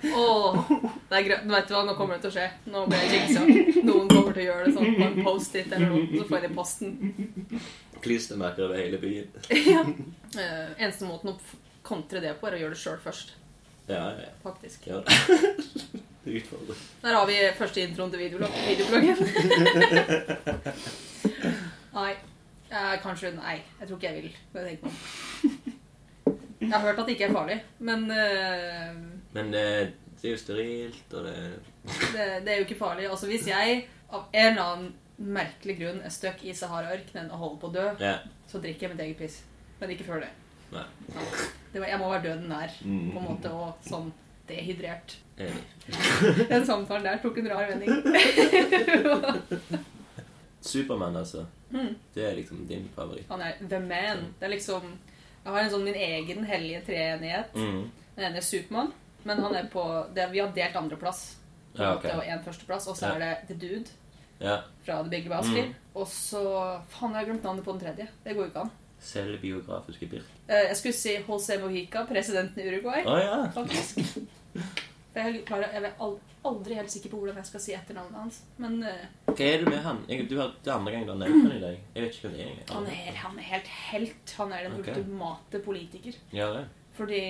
[0.00, 0.70] Åh,
[1.10, 1.42] det er greit.
[1.50, 2.46] Vet du hva, nå kommer det til å skje.
[2.72, 3.42] Nå blir jeg jinxa.
[3.84, 6.44] Noen kommer til å gjøre det sånn på en Post-It eller noe, så får jeg
[6.46, 6.88] det i posten.
[8.00, 9.28] Klistremerker over hele byen.
[9.74, 9.82] Ja.
[10.30, 11.36] Uh, eneste måten å
[11.84, 13.34] kontre det på, er å gjøre det sjøl først.
[13.90, 14.28] Ja, ja.
[14.28, 14.32] ja.
[14.44, 14.86] Faktisk.
[14.86, 15.00] ja.
[16.30, 16.80] Utfordring.
[17.02, 19.16] Der har vi første introen til videoblogg- videobloggen.
[21.98, 22.10] nei.
[22.70, 24.34] Eh, kanskje Nei, jeg tror ikke jeg vil.
[24.54, 24.78] jeg.
[26.60, 28.92] Jeg har hørt at det ikke er farlig, men eh,
[29.32, 29.64] Men det,
[30.20, 31.34] det er jo sterilt, og det
[32.12, 33.06] det, det er jo ikke farlig.
[33.10, 37.60] Altså Hvis jeg av en eller annen merkelig grunn er stuck i Sahara-ørkenen og holder
[37.60, 38.16] på å dø, Ja.
[38.48, 39.42] så drikker jeg mitt eget piss.
[39.80, 40.28] Men ikke før det.
[40.72, 40.84] Nei.
[41.72, 43.10] det var, jeg må være døden nær, Mm.
[43.12, 44.12] på en måte, og sånn
[44.48, 45.16] dehydrert.
[45.38, 45.64] Enig.
[46.52, 47.90] Den samtalen der tok en rar vending.
[50.60, 51.46] Supermann, altså.
[51.70, 51.94] Mm.
[52.14, 53.26] Det er liksom din favoritt.
[53.30, 54.26] Han er the man.
[54.40, 54.82] Det er liksom
[55.44, 57.54] Jeg har en sånn min egen hellige treenighet.
[57.56, 57.86] Mm.
[58.16, 58.90] Den ene er Supermann,
[59.24, 59.84] men han er på
[60.14, 61.36] det, Vi har delt andreplass.
[61.74, 62.10] Ja, okay.
[62.10, 62.16] ok.
[62.18, 62.86] Og én førsteplass.
[62.90, 63.90] Og så er det The Dude
[64.40, 64.60] Ja.
[64.84, 65.68] fra The Big Basket.
[65.68, 65.74] Mm.
[65.94, 66.42] Og så
[66.88, 68.08] Faen, jeg har glemt navnet på den tredje.
[68.24, 68.70] Det går jo ikke an.
[69.00, 70.32] Selvbiografiske Birk.
[70.48, 73.04] Eh, Jeg skulle si José Mojica, presidenten i Uruguay.
[73.06, 73.50] Oh, ja.
[73.54, 73.98] Faktisk.
[75.14, 78.42] Jeg, klarer, jeg er aldri helt sikker på hvordan jeg skal si etternavnet hans.
[78.62, 80.02] Men eh, Hva er det med han?
[80.08, 81.80] Jeg, du har, det er andre gang du har nevnt han i dag.
[81.94, 82.60] Jeg vet ikke hva det er.
[82.74, 84.34] han er, han er helt helt.
[84.38, 84.94] Han er den okay.
[84.94, 86.20] ultimate politiker.
[86.36, 86.64] Ja, det.
[87.00, 87.20] Fordi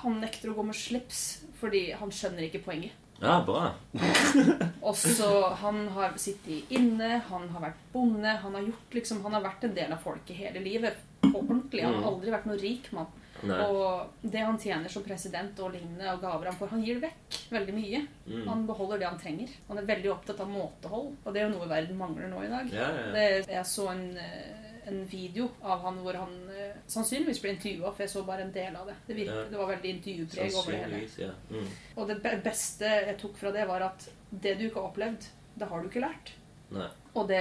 [0.00, 1.18] han nekter å gå med slips
[1.60, 2.94] fordi han skjønner ikke poenget.
[3.20, 3.72] Ja, bra.
[4.86, 9.34] Og så Han har sittet inne, han har vært bonde, han har gjort liksom Han
[9.34, 11.00] har vært en del av folket hele livet.
[11.24, 11.82] På ordentlig.
[11.82, 12.10] Han har Mm.
[12.12, 13.08] aldri vært noen rik mann.
[13.42, 13.58] Nei.
[13.66, 17.36] Og det han tjener som president og lignende, og gaver han får, han gir vekk
[17.52, 18.00] veldig mye.
[18.26, 18.46] Mm.
[18.48, 19.52] Han beholder det han trenger.
[19.68, 22.50] Han er veldig opptatt av måtehold, og det er jo noe verden mangler nå i
[22.50, 22.72] dag.
[22.74, 23.12] Ja, ja, ja.
[23.14, 27.92] Det, jeg så en, eh, en video av han hvor han eh, sannsynligvis ble intervjua,
[27.92, 28.96] for jeg så bare en del av det.
[29.06, 29.44] Det, virket, Ja.
[29.52, 31.00] det var veldig intervjupreg over det hele.
[31.18, 31.32] Ja.
[31.50, 31.68] Mm.
[31.96, 35.68] Og det beste jeg tok fra det, var at det du ikke har opplevd, det
[35.68, 36.32] har du ikke lært.
[36.70, 36.88] Nei.
[37.16, 37.38] Og det,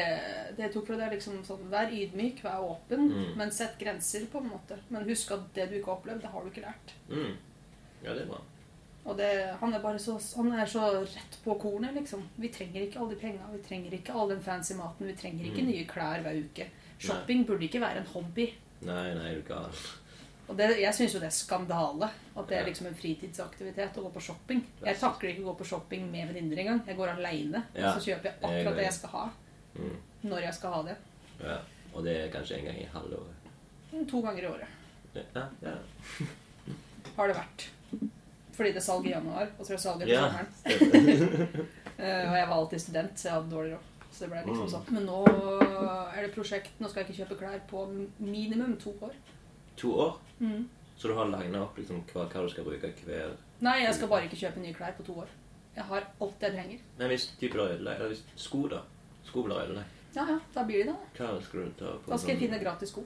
[0.58, 3.34] det jeg tok fra det, er liksom sånn Vær ydmyk, vær åpen, Mm.
[3.38, 4.78] men sett grenser, på en måte.
[4.90, 6.94] Men husk at det du ikke har opplevd, det har du ikke lært.
[7.10, 7.34] Mm.
[8.04, 8.40] Ja, det er bra.
[9.08, 9.28] Og det,
[9.62, 12.26] han er bare så, han er så rett på kornet, liksom.
[12.36, 15.46] Vi trenger ikke alle de penga, vi trenger ikke all den fancy maten, vi trenger
[15.48, 15.70] ikke Mm.
[15.72, 16.66] nye klær hver uke.
[17.00, 18.50] Shopping burde ikke være en hobby.
[18.82, 19.72] Nei, nei, du kan.
[20.50, 24.04] Og det, jeg syns jo det er skandale at det er liksom en fritidsaktivitet å
[24.06, 24.62] gå på shopping.
[24.86, 26.84] Jeg takler ikke å gå på shopping med venninner engang.
[26.88, 27.94] Jeg går aleine, Ja.
[27.94, 29.30] og så kjøper jeg Jeg akkurat det jeg skal ha,
[29.76, 29.98] Mm.
[30.24, 30.98] når jeg skal ha det.
[31.44, 31.58] Ja.
[31.94, 33.36] Og det er kanskje en gang i halvåret.
[33.94, 34.68] Mm, To ganger i året
[35.16, 35.76] Ja, ja.
[37.18, 37.68] har det vært.
[38.58, 40.30] Fordi det er salg i januar, og så er det salg etter Ja.
[40.30, 41.68] sommeren.
[41.98, 43.86] Eh, og jeg var alltid student, så jeg hadde dårlig råd.
[44.14, 44.70] Så det ble liksom Mm.
[44.70, 44.92] sånn.
[44.94, 45.22] Men nå
[46.14, 46.70] er det prosjekt.
[46.80, 49.16] Nå skal jeg ikke kjøpe klær på minimum to år.
[49.78, 50.20] To år?
[50.40, 50.68] Mm.
[50.98, 54.08] Så du har lina opp liksom hva, hva du skal bruke hver Nei, jeg skal
[54.10, 55.28] bare ikke kjøpe nye klær på to år.
[55.76, 56.80] Jeg har alt jeg trenger.
[57.00, 58.82] Men hvis type da ødelagt Eller hvis sko, da?
[59.26, 59.90] Sko blir ødelagt.
[60.16, 61.18] Ja, ja, da blir det det.
[61.18, 62.10] Hva skal du ta på?
[62.12, 63.04] Da skal jeg sånn- finne gratis sko.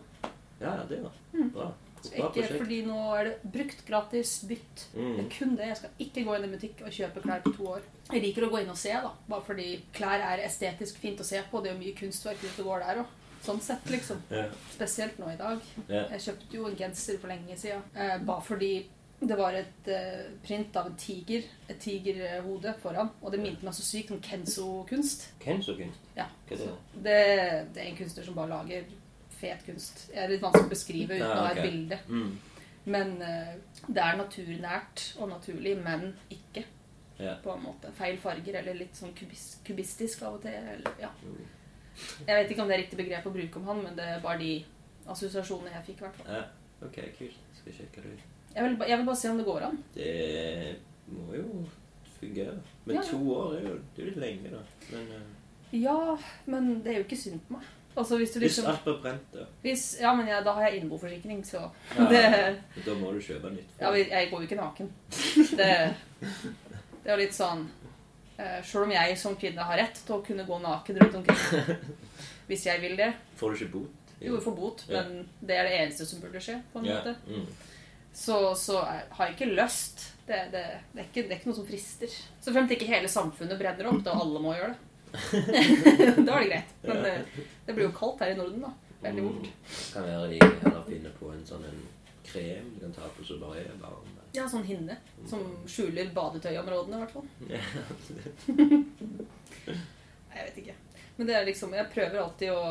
[0.60, 1.50] Ja, ja, det var Mm.
[1.54, 1.72] bra.
[2.10, 4.86] Ikke fordi nå er det brukt gratis, bytt.
[4.94, 5.20] Det Mm.
[5.20, 5.68] er kun det.
[5.68, 7.82] Jeg skal ikke gå inn i butikk og kjøpe klær på to år.
[8.12, 9.12] Jeg liker å gå inn og se, da.
[9.30, 11.62] Bare fordi klær er estetisk fint å se på.
[11.64, 13.06] Det er jo mye kunstverk ute og går der òg.
[13.44, 14.22] Sånn sett, liksom.
[14.32, 14.52] Yeah.
[14.72, 15.60] Spesielt nå i dag.
[15.90, 16.10] Yeah.
[16.12, 17.82] Jeg kjøpte jo en genser for lenge siden.
[17.96, 18.86] Eh, bare fordi
[19.22, 21.44] det var et eh, print av en tiger.
[21.70, 23.10] Et tigerhode foran.
[23.24, 25.28] Og det minte meg så sykt om Kenzo-kunst.
[25.40, 25.98] Kenzo-kunst?
[26.16, 26.26] Ja.
[26.48, 26.78] Hva er det?
[27.04, 28.84] Det, det er en kunstner som bare lager
[29.42, 30.08] fet kunst.
[30.12, 32.00] Det er litt vanskelig å beskrive uten å ha et bilde.
[32.08, 32.32] Mm.
[32.92, 33.56] Men uh,
[33.88, 36.66] det er naturnært og naturlig, men ikke.
[37.22, 37.38] Yeah.
[37.44, 37.92] På en måte.
[37.98, 40.56] Feil farger, eller litt sånn kubis kubistisk av og til.
[40.58, 41.12] Eller, ja.
[41.22, 41.44] Mm.
[42.26, 44.42] Jeg vet ikke om det er riktig begrep å bruke om han, men det bare
[44.42, 44.56] de
[45.12, 46.08] assosiasjonene jeg fikk.
[46.26, 46.48] ja.
[46.82, 47.38] Ok, kult.
[47.60, 48.22] Skal sjekke det ut.
[48.56, 49.76] Jeg vil, jeg vil bare se om det går an.
[49.94, 50.16] Det
[51.14, 51.44] må jo
[52.22, 52.58] gøy.
[52.86, 53.02] Men Ja.
[53.02, 54.64] to år er jo det er litt lenge, da.
[54.92, 55.22] Men uh...
[55.72, 57.70] Ja, men det er jo ikke synd på meg.
[57.96, 60.70] Altså hvis du hvis liksom alt blir brent, da, hvis, Ja, men ja, da har
[60.70, 61.66] jeg innboforsikring, så
[61.98, 62.24] ja, det
[62.86, 63.74] da må du kjøpe nytt.
[63.82, 64.92] Ja, jeg går jo ikke naken.
[65.60, 65.72] Det,
[67.02, 67.66] det er jo litt sånn
[68.38, 71.82] uh, Selv om jeg som kvinne har rett til å kunne gå naken rundt omkring
[72.52, 74.14] hvis jeg vil det Får du ikke bot?
[74.22, 76.60] Jo, jeg får bot, men det er det eneste som burde skje.
[76.72, 77.16] på en måte.
[77.26, 77.48] Mm.
[78.14, 80.04] Så, så jeg har jeg ikke lyst.
[80.28, 80.62] Det, det,
[80.94, 82.14] det, er ikke, det er ikke noe som frister.
[82.44, 84.91] Så fremt ikke hele samfunnet brenner opp, da alle må gjøre det.
[86.28, 86.74] da er det greit.
[86.86, 87.14] Men det,
[87.66, 88.72] det blir jo kaldt her i Norden, da.
[89.02, 89.46] Veldig Mm.
[89.94, 91.80] Kan være de heller finner på en sånn en
[92.26, 94.10] krem du kan ta på så bare er varm.
[94.36, 94.96] Ja, sånn hinne
[95.28, 97.28] som skjuler badetøyområdene, i hvert fall.
[100.32, 100.76] Nei, Jeg vet ikke.
[101.18, 102.62] Men det er liksom, jeg prøver alltid å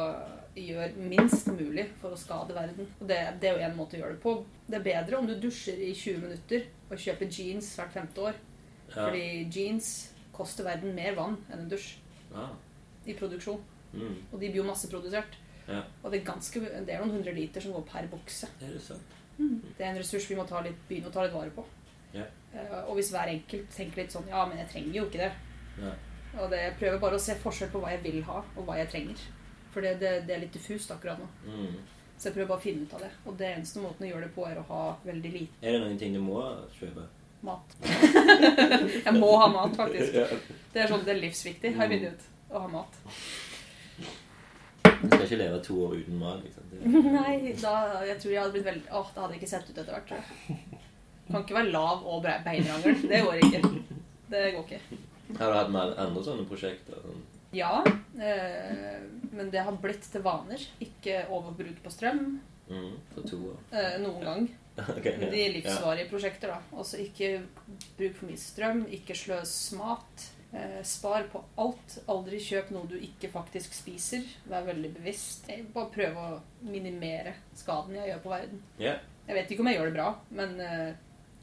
[0.56, 2.88] gjøre minst mulig for å skade verden.
[2.98, 4.32] Og det, det er jo en måte å gjøre det på.
[4.66, 8.40] Det er bedre om du dusjer i 20 minutter og kjøper jeans hvert femte år.
[8.88, 9.04] Ja.
[9.04, 9.90] Fordi jeans
[10.34, 11.99] koster verden mer vann enn en dusj
[12.34, 12.50] Ah.
[13.06, 13.60] i produksjon.
[13.92, 14.16] Mm.
[14.32, 15.36] Og de blir jo masseprodusert.
[15.68, 15.82] Ja.
[16.02, 18.48] Og det er, ganske, det er noen hundre liter som går per bokse.
[18.62, 19.16] Er det sant?
[19.40, 21.64] Det er en ressurs vi må ta litt, begynne å ta litt vare på.
[22.12, 22.24] Ja.
[22.52, 25.30] Eh, Og hvis hver enkelt tenker litt sånn Ja, men jeg trenger jo ikke det.
[25.80, 25.92] Ja.
[26.42, 28.76] Og det, jeg prøver bare å se forskjell på hva jeg vil ha, og hva
[28.78, 29.22] jeg trenger.
[29.70, 31.28] For det, det, det er litt diffust akkurat nå.
[31.46, 31.78] Mm.
[32.18, 33.10] Så jeg prøver bare å finne ut av det.
[33.24, 35.80] Og det eneste måten å gjøre det på, er å ha veldig lite Er det
[35.86, 36.42] noen ting du må
[36.76, 37.06] kjøpe?
[37.42, 37.72] mat.
[39.06, 40.18] jeg må ha mat, faktisk.
[40.72, 42.28] Det er sånn, det er livsviktig, har jeg funnet ut.
[42.50, 43.00] Å ha mat.
[45.00, 46.66] Du skal ikke leve to år uten mat, liksom.
[46.70, 47.74] Det, Nei, da,
[48.08, 50.20] jeg tror jeg hadde blitt veldig Åh, det hadde ikke sett ut etter hvert, tror
[50.20, 50.60] jeg.
[51.30, 53.02] Kan ikke være lav og beinrangel.
[53.06, 53.60] Det går ikke.
[54.30, 54.80] Det går ikke.
[55.38, 57.00] har du hatt med andre sånne prosjekter?
[57.04, 57.20] Sånn?
[57.54, 57.80] Ja,
[58.18, 58.98] eh,
[59.34, 60.62] men det har blitt til vaner.
[60.82, 62.38] Ikke overbruk på strøm
[62.70, 62.92] Mm.
[63.10, 63.56] For to år.
[63.74, 64.44] eh, noen gang.
[64.96, 66.60] Ok, yeah, De livsvarige prosjekter, da.
[66.76, 67.30] Altså ikke
[67.98, 70.26] bruk for mye strøm, ikke sløs mat.
[70.52, 71.98] Eh, spar på alt.
[72.10, 74.24] Aldri kjøp noe du ikke faktisk spiser.
[74.50, 75.46] Vær veldig bevisst.
[75.50, 76.26] Jeg Bare prøv å
[76.66, 78.64] minimere skaden jeg gjør på verden.
[78.80, 78.98] Yeah.
[79.28, 80.08] Jeg vet ikke om jeg gjør det bra,
[80.40, 80.90] men eh,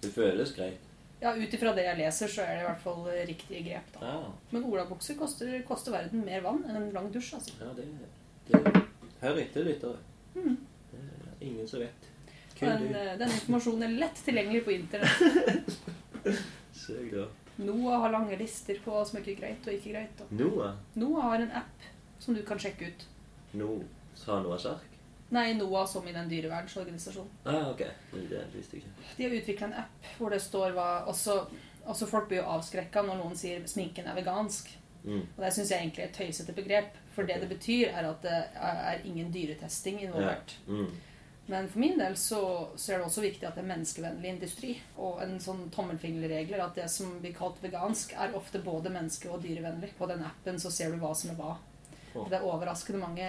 [0.04, 0.84] Det føles greit.
[1.22, 3.94] ja, ut ifra det jeg leser, så er det i hvert fall riktige grep.
[3.96, 4.12] da.
[4.12, 7.34] Ah, Men olabukser koster, koster verden mer vann enn en lang dusj.
[7.40, 7.56] altså.
[7.62, 7.88] ja, det,
[8.52, 8.84] det
[9.22, 9.98] Hør etter, lyttere.
[10.36, 10.58] Mm.
[10.92, 12.12] Det er ingen som vet.
[12.66, 12.96] Du.
[12.96, 15.78] eh, den informasjonen er lett tilgjengelig på internett.
[16.74, 17.28] Søk da.
[17.58, 20.20] NOAH har lange lister på hva som er ikke greit og ikke greit.
[20.22, 20.76] Og Noah?
[20.96, 21.88] NOAH har en app
[22.22, 23.08] som du kan sjekke ut.
[23.58, 23.80] No.
[24.18, 24.94] Sa Noahs ark?
[25.34, 27.32] Nei, NOAH som i den dyrevernsorganisasjonen.
[27.50, 27.82] Ah, ok.
[28.14, 29.08] Det visste jeg ikke.
[29.18, 31.40] De har utvikla en app hvor det står hva også,
[31.90, 34.70] også Folk blir jo avskrekka når noen sier sminken er vegansk.
[35.04, 35.24] Mm.
[35.24, 36.96] Og det syns jeg egentlig er et tøysete begrep.
[37.16, 40.54] For det det betyr, er at det er ingen dyretesting involvert.
[40.68, 40.92] Mm.
[41.48, 42.40] Men for min del så,
[42.76, 44.74] så er det også viktig at det er menneskevennlig industri.
[45.00, 49.40] Og en sånn tommelfingerregler at det som blir kalt vegansk, er ofte både menneske- og
[49.46, 49.94] dyrevennlig.
[49.98, 51.54] På den appen så ser du hva som er hva.
[52.18, 53.26] Det er overraskende mange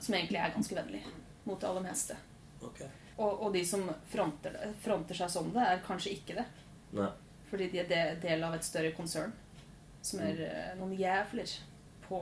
[0.00, 1.12] som egentlig er ganske vennlige
[1.46, 2.16] mot det aller meste.
[2.64, 2.88] Okay.
[3.16, 6.44] Og, og de som fronter, fronter seg som det, er kanskje ikke det.
[6.96, 7.08] Nei.
[7.50, 9.32] Fordi de er de- del av et større konsern
[10.06, 11.52] som er eh, noen jævler
[12.06, 12.18] på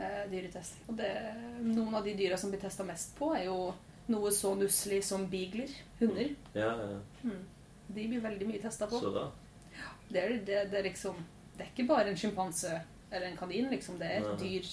[0.00, 0.86] eh, dyretesting.
[0.88, 1.10] Og det,
[1.62, 3.58] noen av de dyra som blir testa mest på, er jo
[4.08, 5.70] noe så nusselig som beagler.
[6.00, 6.30] Hunder.
[6.54, 7.00] Ja, ja.
[7.24, 7.42] Mm.
[7.88, 9.00] De blir veldig mye testa på.
[9.00, 9.26] Så da.
[10.08, 11.16] Det er, det, det, er liksom,
[11.56, 12.72] det er ikke bare en sjimpanse
[13.10, 13.68] eller en kanin.
[13.72, 13.98] Liksom.
[14.00, 14.68] Det er et dyr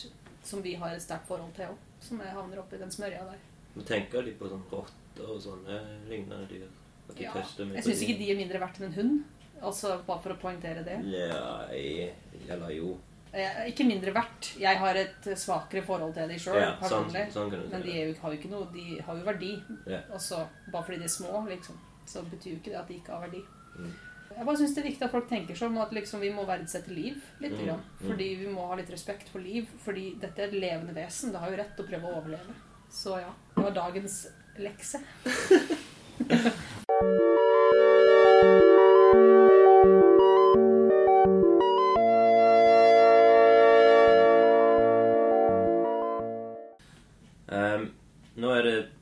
[0.45, 3.39] som vi har et sterkt forhold til òg, som er- havner oppi den smørja der.
[3.76, 6.67] Men tenker de på sånn rotter og sånne lignende dyr.
[7.10, 9.24] At de Ja, tester mye Jeg syns ikke de er mindre verdt enn en hund.
[9.62, 10.98] Altså Bare for å poengtere det.
[11.12, 12.13] Ja, jeg,
[12.50, 12.98] eller jo.
[13.36, 14.54] Eh, Ikke mindre verdt.
[14.62, 17.34] Jeg har et svakere forhold til de sjøl, Ja, sånn, personlig.
[17.34, 19.52] sånn Men de er jo, har jo ikke noe De har jo verdi.
[19.91, 20.00] Ja.
[20.15, 20.39] Også,
[20.71, 21.76] bare fordi de er små, liksom.
[22.08, 23.43] Så betyr jo ikke det at de ikke har verdi.
[23.76, 23.91] Mm.
[24.36, 26.91] Jeg bare syns det er viktig at folk tenker sånn at liksom, vi må verdsette
[26.95, 27.60] liv litt.
[27.60, 28.08] Mm, mm.
[28.08, 29.67] Fordi vi må ha litt respekt for liv.
[29.84, 31.32] Fordi dette er et levende vesen.
[31.36, 32.54] Det har jo rett til å prøve å overleve.
[32.91, 33.32] Så ja.
[33.56, 34.15] Det var dagens
[34.63, 35.00] lekse.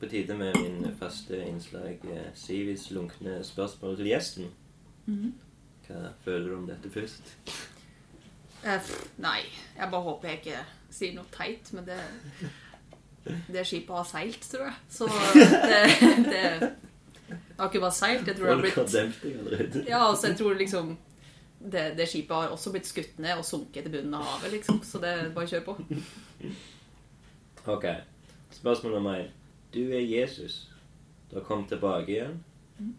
[0.04, 4.50] på tide med min faste innslag eh, Sivis lunkne spørsmål til gjesten.
[5.88, 7.32] Hva føler du om dette først?
[8.64, 8.92] Eh,
[9.24, 9.40] nei,
[9.78, 10.62] jeg bare håper jeg ikke
[10.94, 12.00] sier noe teit, men det
[13.24, 14.76] Det skipet har seilt, tror jeg.
[14.92, 15.84] Så det,
[16.28, 16.74] det
[17.28, 19.78] Det har ikke bare seilt, jeg tror det har blitt.
[19.88, 20.98] Ja, altså, jeg tror liksom
[21.64, 24.82] det, det skipet har også blitt skutt ned og sunket til bunnen av havet, liksom.
[24.84, 25.78] Så det bare kjør på.
[27.72, 27.88] Ok.
[28.52, 29.32] Spørsmål nummer én.
[29.74, 30.68] Du er Jesus.
[31.30, 32.44] Du har kommet tilbake igjen.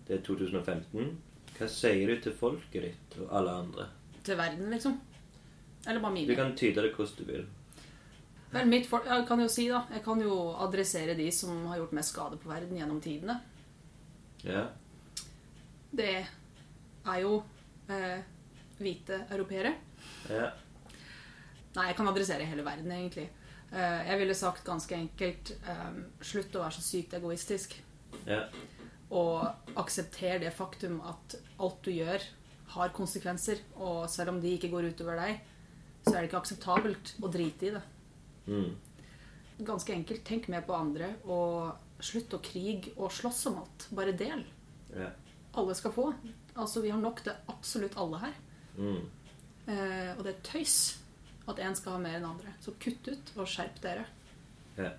[0.08, 1.12] Det er 2015.
[1.54, 3.90] Hva sier du til folket ditt og alle andre?
[4.24, 4.96] til verden, liksom.
[5.86, 6.28] Eller bare mine?
[6.28, 7.46] Du kan tyde det hvordan du vil.
[8.54, 11.80] Vel, mitt folk, jeg kan jo si da, jeg kan jo adressere de som har
[11.80, 13.40] gjort mest skade på verden gjennom tidene.
[14.44, 14.66] Ja.
[15.90, 17.40] Det er jo
[17.90, 18.20] eh,
[18.78, 19.74] hvite europeere.
[20.30, 20.52] Ja.
[21.74, 23.26] Nei, jeg kan adressere hele verden, egentlig.
[23.74, 27.74] Eh, jeg ville sagt ganske enkelt eh, slutt å være så sykt egoistisk.
[28.28, 28.44] Ja.
[29.14, 32.22] Og aksepter det faktum at alt du gjør,
[32.74, 33.60] har konsekvenser.
[33.74, 35.42] Og selv om de ikke går utover deg,
[36.04, 37.82] så er det ikke akseptabelt å drite i det.
[38.46, 38.70] Mm.
[39.66, 40.24] Ganske enkelt.
[40.26, 43.88] Tenk mer på andre, og slutt å krige og slåss om alt.
[43.94, 44.42] Bare del.
[44.94, 45.10] Ja.
[45.58, 46.08] Alle skal få.
[46.54, 48.42] Altså, vi har nok til absolutt alle her.
[48.78, 49.00] Mm.
[49.64, 50.78] Eh, og det er tøys
[51.48, 52.52] at én skal ha mer enn andre.
[52.64, 54.04] Så kutt ut og skjerp dere.
[54.78, 54.90] Ja.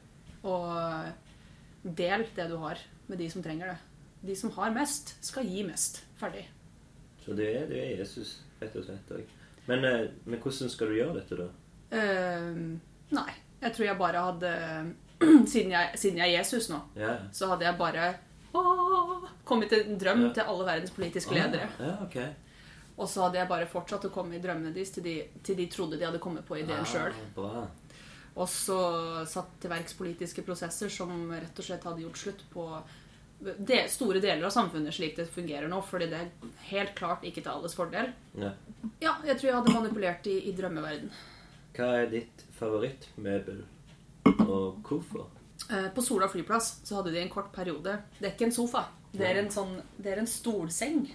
[0.46, 3.78] Og del det du har, med de som trenger det.
[4.26, 6.04] De som har mest, skal gi mest.
[6.20, 6.46] Ferdig.
[7.26, 9.12] Så det er, det er Jesus, rett og slett.
[9.66, 11.48] Men, eh, men hvordan skal du gjøre dette, da?
[11.96, 12.78] Uh,
[13.16, 13.32] nei.
[13.62, 14.54] Jeg tror jeg bare hadde
[15.52, 17.16] siden jeg, siden jeg er Jesus nå, Ja.
[17.34, 18.08] så hadde jeg bare
[18.54, 20.34] åh, kommet til en drøm Ja.
[20.38, 21.70] til alle verdens politiske ledere.
[21.80, 22.18] Ah, ja, ok.
[22.98, 25.66] Og så hadde jeg bare fortsatt å komme i drømmene deres til de, til de
[25.72, 27.18] trodde de hadde kommet på ideen Ah, sjøl.
[28.36, 28.78] Og så
[29.28, 32.66] satt til verks politiske prosesser som rett og slett hadde gjort slutt på
[33.40, 37.44] de, store deler av samfunnet slik det fungerer nå, fordi det er helt klart ikke
[37.44, 38.12] til alles fordel.
[38.40, 38.54] Ja.
[39.04, 41.12] Ja, jeg tror jeg hadde manipulert i, i drømmeverden.
[41.76, 43.64] Hva er ditt favorittmøbel,
[44.48, 45.28] og hvorfor?
[45.70, 48.86] Eh, På Sola flyplass så hadde de en kort periode Det er ikke en sofa.
[49.16, 51.06] Det er en, sånn, det er en stolseng.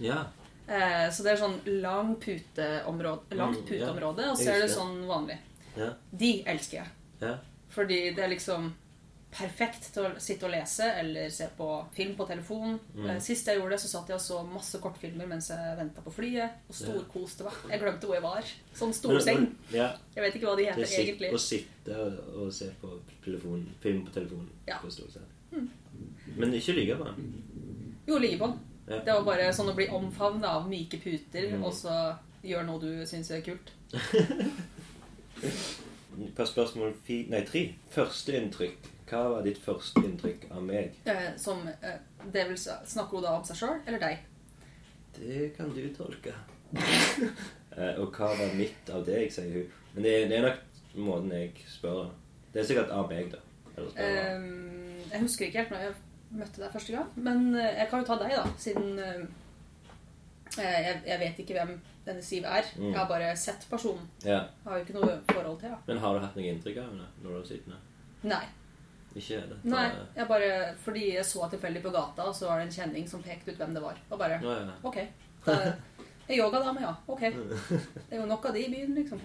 [0.00, 0.22] Ja.
[0.68, 5.04] Eh, Så det er sånn lang puteområde, langt Mm, puteområde, og så er det sånn
[5.06, 5.38] vanlig.
[6.12, 7.36] De elsker jeg.
[7.70, 8.72] Fordi det er liksom
[9.34, 12.78] perfekt til å sitte og lese eller se på film på telefon.
[12.94, 13.06] Mm.
[13.10, 16.00] Eh, Sist jeg gjorde det, så satt jeg og så masse kortfilmer mens jeg venta
[16.00, 16.50] på flyet.
[16.70, 17.52] Og storkoste meg.
[17.72, 18.44] Jeg glemte hvor jeg var.
[18.78, 19.48] Sånn storseng.
[19.72, 19.88] Ja.
[20.14, 21.32] Jeg vet ikke hva de heter er sitt, egentlig.
[21.34, 22.92] å sitte og, og se på
[23.24, 24.48] telefon, film på telefonen.
[24.68, 24.78] Ja.
[24.78, 25.18] på stort.
[26.36, 27.34] Men ikke ligge på den.
[28.06, 28.60] Jo, ligge på den.
[28.88, 28.98] Ja.
[29.00, 31.64] Det var bare sånn å bli omfavna av myke puter, Mm.
[31.64, 31.94] og så
[32.44, 33.70] gjøre noe du syns er kult.
[36.36, 37.62] På spørsmål fi, nei, tre.
[37.94, 38.90] Førsteinntrykk.
[39.10, 40.94] Hva var ditt første inntrykk av meg?
[41.10, 41.98] Eh, som eh,
[42.32, 44.22] det vil Snakker hun da om seg sjøl eller deg?
[45.18, 46.34] Det kan du tolke.
[47.74, 49.70] Eh, og hva var mitt av deg, sier hun.
[49.96, 50.60] Men det, det er nok
[51.02, 52.04] måten jeg spør.
[52.54, 53.40] Det er sikkert av meg, da.
[53.98, 54.44] Eh,
[55.10, 55.96] jeg husker ikke helt når jeg
[56.34, 59.24] møtte deg første gang, men eh, jeg kan jo ta deg, da, siden eh,
[60.58, 61.72] jeg, jeg vet ikke hvem
[62.04, 62.66] denne Siv er.
[62.76, 62.90] Mm.
[62.90, 64.04] Jeg har bare sett personen.
[64.24, 64.44] Yeah.
[64.60, 65.80] Jeg har jo ikke noe forhold til henne.
[65.86, 67.88] Men har du hatt noe inntrykk av henne når du har ned?
[68.34, 68.44] Nei.
[69.14, 69.60] Ikke dette?
[69.70, 69.84] Nei,
[70.16, 73.22] jeg bare, Fordi jeg så tilfeldig på gata, og så var det en kjenning som
[73.22, 74.00] pekte ut hvem det var.
[74.10, 74.76] Og bare Nå, ja.
[74.82, 74.98] OK.
[75.46, 75.58] Da,
[76.26, 76.94] en yogadame, ja.
[77.06, 77.20] Ok.
[78.08, 79.20] Det er jo nok av de i byen, liksom.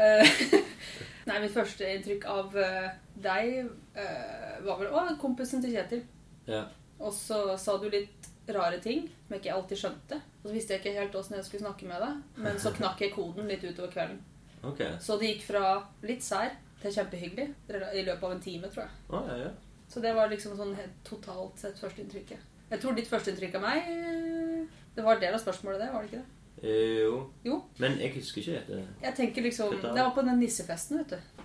[0.00, 0.32] Eh,
[1.28, 2.88] Nei, mitt første inntrykk av eh,
[3.20, 6.04] deg eh, var vel Å, kompisen til Kjetil.
[6.50, 6.64] Ja.
[7.00, 10.18] Og så sa du litt rare ting som jeg ikke alltid skjønte.
[10.42, 13.00] Og så visste jeg ikke helt åssen jeg skulle snakke med deg, men så knakk
[13.00, 14.18] jeg koden litt utover kvelden.
[14.66, 14.96] Okay.
[15.00, 15.62] Så det gikk fra
[16.04, 18.98] litt sær til kjempehyggelig i løpet av en time, tror jeg.
[19.08, 19.50] Å, ja, ja.
[19.90, 22.44] Så det var liksom sånn helt totalt sett førsteinntrykket.
[22.70, 24.60] Jeg tror ditt førsteinntrykk av meg eh,
[24.94, 26.36] Det var del av spørsmålet, det, var det ikke det?
[26.60, 27.16] Eh, Jo.
[27.44, 27.56] Jo.
[27.82, 28.82] Men jeg husker ikke dette.
[29.02, 31.39] Jeg tenker liksom Det var på den nissefesten, vet du.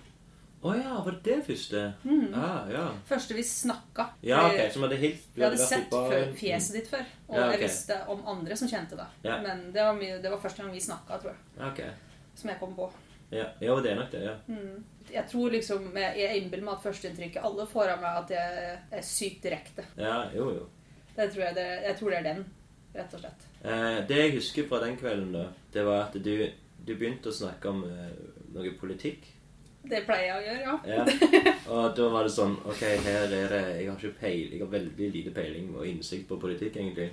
[0.66, 1.82] Å ja, var det det første?
[2.02, 2.34] Mm.
[2.34, 2.84] Ah, ja.
[3.06, 4.08] Første vi snakka.
[4.26, 5.94] Ja, ok, som hadde hilst Vi hadde sett
[6.40, 7.52] fjeset ditt før, og Ja, okay.
[7.54, 9.20] jeg visste om andre som kjente deg.
[9.28, 9.38] Ja.
[9.44, 11.42] Men det var, mye, det var første gang vi snakka, tror jeg.
[11.70, 11.92] Okay.
[11.92, 12.34] Ok.
[12.40, 12.90] Som jeg kom på.
[13.30, 14.34] Ja, ja det er nok det, ja.
[14.48, 14.84] Mm.
[15.12, 19.06] Jeg tror liksom, jeg innbiller meg at førsteinntrykket Alle får av meg at jeg er
[19.06, 19.86] sykt direkte.
[19.98, 20.66] Ja, jo, jo.
[21.16, 22.42] Det tror jeg, det, jeg tror det er den,
[22.96, 23.46] rett og slett.
[23.62, 26.34] Eh, det jeg husker fra den kvelden, da, det var at du,
[26.82, 28.10] du begynte å snakke om eh,
[28.52, 29.30] noe politikk.
[29.90, 30.74] Det pleier jeg å gjøre, ja.
[30.96, 31.52] Ja.
[31.74, 34.72] Og da var det sånn Ok, her er det Jeg har ikke peil, jeg har
[34.72, 37.10] veldig lite peiling og innsikt på politikk, egentlig.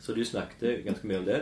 [0.00, 1.40] Så du snakket ganske mye om det.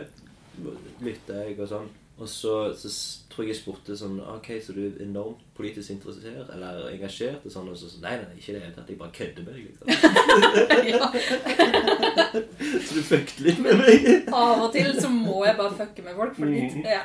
[1.03, 1.91] Lytta jeg og sånn.
[2.21, 2.89] Og så, så
[3.33, 7.41] tror jeg jeg spurte sånn Ok, så du er enormt politisk interessert eller engasjert?
[7.41, 8.89] Og sånn, og så sånn Nei, nei, ikke i det hele tatt.
[8.93, 9.87] Jeg bare kødder med deg, liksom.
[12.85, 14.05] Så du fucket litt med meg?
[14.33, 16.33] Av og til så må jeg bare fucke med folk.
[16.37, 16.83] Fordi, Mm.
[16.85, 17.01] jeg,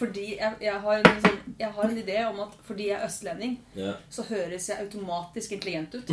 [0.00, 3.06] fordi jeg, jeg, har en sånn, jeg har en idé om at fordi jeg er
[3.06, 3.94] østlending, yeah.
[4.10, 6.08] så høres jeg automatisk intelligent ut.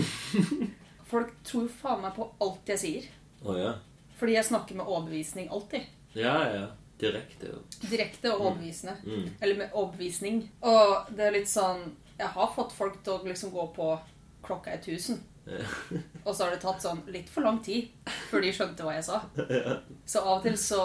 [1.13, 3.03] Folk tror faen meg på alt jeg sier.
[3.43, 3.75] Oh, yeah.
[4.19, 5.81] Fordi jeg snakker med overbevisning alltid.
[6.15, 6.65] Ja, ja.
[6.99, 7.47] Direkte.
[7.51, 7.89] ja.
[7.89, 8.95] Direkte og overbevisende.
[9.03, 9.29] Mm.
[9.41, 10.49] Eller med overbevisning.
[10.61, 13.99] Og det er litt sånn Jeg har fått folk til å liksom gå på
[14.43, 15.19] klokka er 1000.
[16.25, 17.89] Og så har det tatt sånn litt for lang tid
[18.29, 19.21] før de skjønte hva jeg sa.
[20.05, 20.79] Så av og til så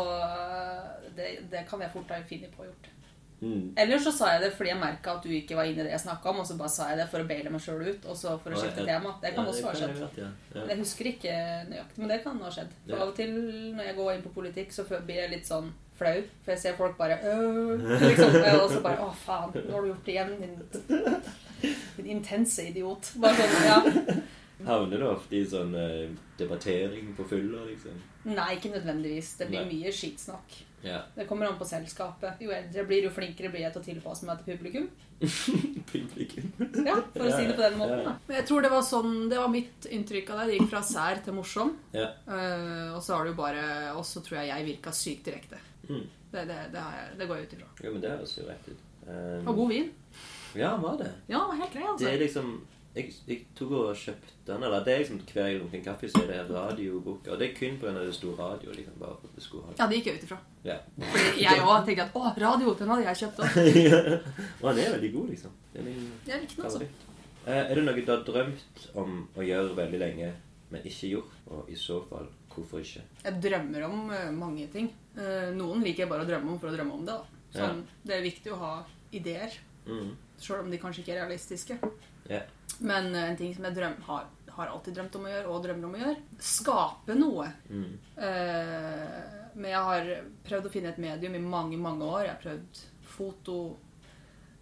[1.14, 2.88] Det, det kan jeg fort ha funnet på å gjort.
[3.38, 3.74] Mm.
[3.78, 5.92] Eller så sa jeg det fordi jeg merka at du ikke var inne i det
[5.92, 8.06] jeg snakka om, og så bare sa jeg det for å baile meg sjøl ut,
[8.10, 9.12] og så for å skifte tema.
[9.22, 10.00] Det kan Ja, også ha skjedd.
[10.18, 10.30] ja.
[10.56, 10.64] Ja.
[10.72, 11.34] Jeg husker ikke
[11.70, 12.72] nøyaktig, men det kan ha skjedd.
[12.88, 13.02] For Ja.
[13.04, 13.30] av og til
[13.78, 16.22] når jeg går inn på politikk, så blir jeg litt sånn flau.
[16.44, 20.08] For jeg ser folk bare liksom, Og så bare Å, faen, nå har du gjort
[20.08, 21.22] det igjen, din,
[21.98, 23.12] din intense idiot.
[23.22, 24.20] Bare sånn, ja.
[24.66, 26.08] Havner du ofte i sånn eh,
[26.38, 27.98] debattering på fylla, liksom?
[28.26, 29.36] Nei, ikke nødvendigvis.
[29.38, 29.76] Det blir Nei.
[29.76, 30.56] mye skitsnakk.
[30.82, 31.02] Ja.
[31.14, 32.40] Det kommer an på selskapet.
[32.42, 34.88] Jo eldre jeg blir, jo flinkere blir jeg til å tilpasse meg til publikum.
[35.92, 36.50] Publikum.
[36.86, 38.04] Ja, For å si det på den måten.
[38.04, 38.12] Ja.
[38.28, 40.50] Men jeg tror det var sånn, det var mitt inntrykk av deg.
[40.50, 41.72] Det gikk fra sær til morsom.
[41.96, 42.12] Ja.
[42.28, 43.64] Uh, og så har du bare
[43.96, 45.58] Og så tror jeg jeg virka sykt direkte.
[45.88, 46.06] Mm.
[46.32, 47.68] Det, det, det, jeg, det går jeg ut ifra.
[47.84, 48.82] ja, men det høres jo rett ut.
[49.08, 49.92] Um, Og god vin.
[50.58, 51.12] Ja, var det?
[51.28, 52.18] Ja, helt grei, Det er altså.
[52.24, 52.50] liksom
[52.98, 56.22] jeg, jeg tok og kjøpte den, eller det er liksom hver gang jeg kaffe, så
[56.24, 57.28] er det radiobok.
[57.30, 59.76] Og det er kun av det sto radio, liksom, bare for at det skulle ha
[59.78, 60.38] Ja, det gikk jeg ut ifra.
[60.64, 60.78] Ja.
[61.04, 63.60] Fordi jeg òg tenkte at å, radio, den hadde jeg kjøpt òg.
[64.62, 65.54] Og den er veldig god, liksom.
[65.72, 67.14] Det er min Jeg likte den, altså.
[67.48, 70.32] Eh, er det noe du har drømt om å gjøre veldig lenge,
[70.72, 71.36] men ikke gjort?
[71.54, 73.04] Og i så fall, hvorfor ikke?
[73.24, 74.90] Jeg drømmer om eh, mange ting.
[75.18, 77.14] Eh, noen liker jeg bare å drømme om for å drømme om det.
[77.16, 77.24] da.
[77.58, 79.52] Sånn, Det er viktig å ha ideer,
[79.88, 80.16] Mm.
[80.38, 81.78] sjøl om de kanskje ikke er realistiske.
[82.28, 82.42] Yeah.
[82.80, 85.64] Men eh, en ting som jeg drøm, har, har alltid drømt om å gjøre, og
[85.64, 87.46] drømmer om å gjøre, skape noe.
[87.70, 87.98] Mm.
[88.18, 89.22] Eh,
[89.54, 90.10] men jeg har
[90.44, 92.26] prøvd å finne et medium i mange, mange år.
[92.26, 92.82] Jeg har prøvd
[93.16, 93.76] foto,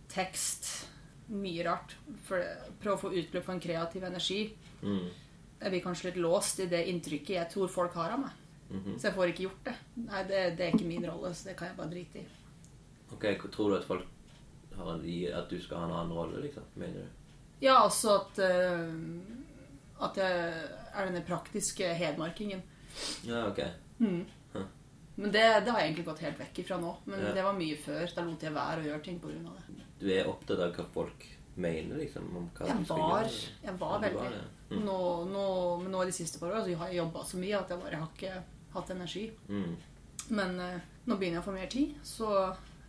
[0.08, 0.86] tekst,
[1.28, 1.94] mye rart.
[2.28, 2.40] For
[2.80, 4.40] prøve å få utløp for en kreativ energi.
[4.82, 5.08] Mm.
[5.60, 8.30] Jeg blir kanskje litt låst i det inntrykket jeg tror folk har av meg.
[8.70, 8.98] Mhm.
[8.98, 9.74] Så jeg får ikke gjort det.
[9.96, 12.26] Nei, det, det er ikke min rolle, så det kan jeg bare drite i.
[13.14, 14.06] Ok, tror du at folk
[14.76, 15.04] har en,
[15.38, 16.64] at du skal ha en annen rolle, liksom?
[16.74, 17.08] Mener du?
[17.62, 20.40] Ja, altså at uh, At jeg
[20.92, 22.60] er denne praktiske hedmarkingen.
[23.24, 23.62] Ja, ok.
[23.98, 24.26] Mm.
[24.52, 24.66] Huh.
[25.16, 26.90] Men det, det har jeg egentlig gått helt vekk ifra nå.
[27.06, 27.32] Men Ja.
[27.32, 28.04] det var mye før.
[28.14, 29.86] Da lot jeg være å gjøre ting av det.
[30.00, 31.24] Du er opptatt av hva folk
[31.56, 32.28] mener, liksom?
[32.36, 33.48] Om hva Jeg var, gjøre?
[33.62, 34.44] jeg var Ja, veldig var ja.
[34.68, 34.84] Mm.
[34.84, 35.46] nå, nå,
[35.82, 37.80] Men nå i de siste par årene så har jeg jobba så mye at jeg
[37.80, 38.42] bare har ikke
[38.80, 39.26] hatt energi.
[39.48, 39.76] Mm.
[40.36, 42.30] Men eh, nå begynner jeg å få mer tid, så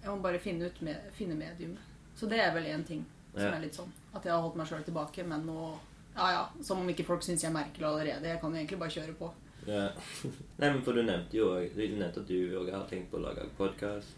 [0.02, 1.80] jeg må bare finne ut med, finne mediumet.
[2.18, 3.52] Så det er vel én ting som Ja.
[3.56, 3.92] er litt sånn.
[4.16, 5.78] At jeg har holdt meg sjøl tilbake, men nå
[6.18, 8.26] Ja ja, som om ikke folk syns jeg er merkelig allerede.
[8.26, 9.28] Jeg kan jo egentlig bare kjøre på.
[9.68, 9.84] Ja.
[10.60, 13.26] Nei, men for du nevnte jo du nevnte at du òg har tenkt på å
[13.28, 14.16] lage podkast.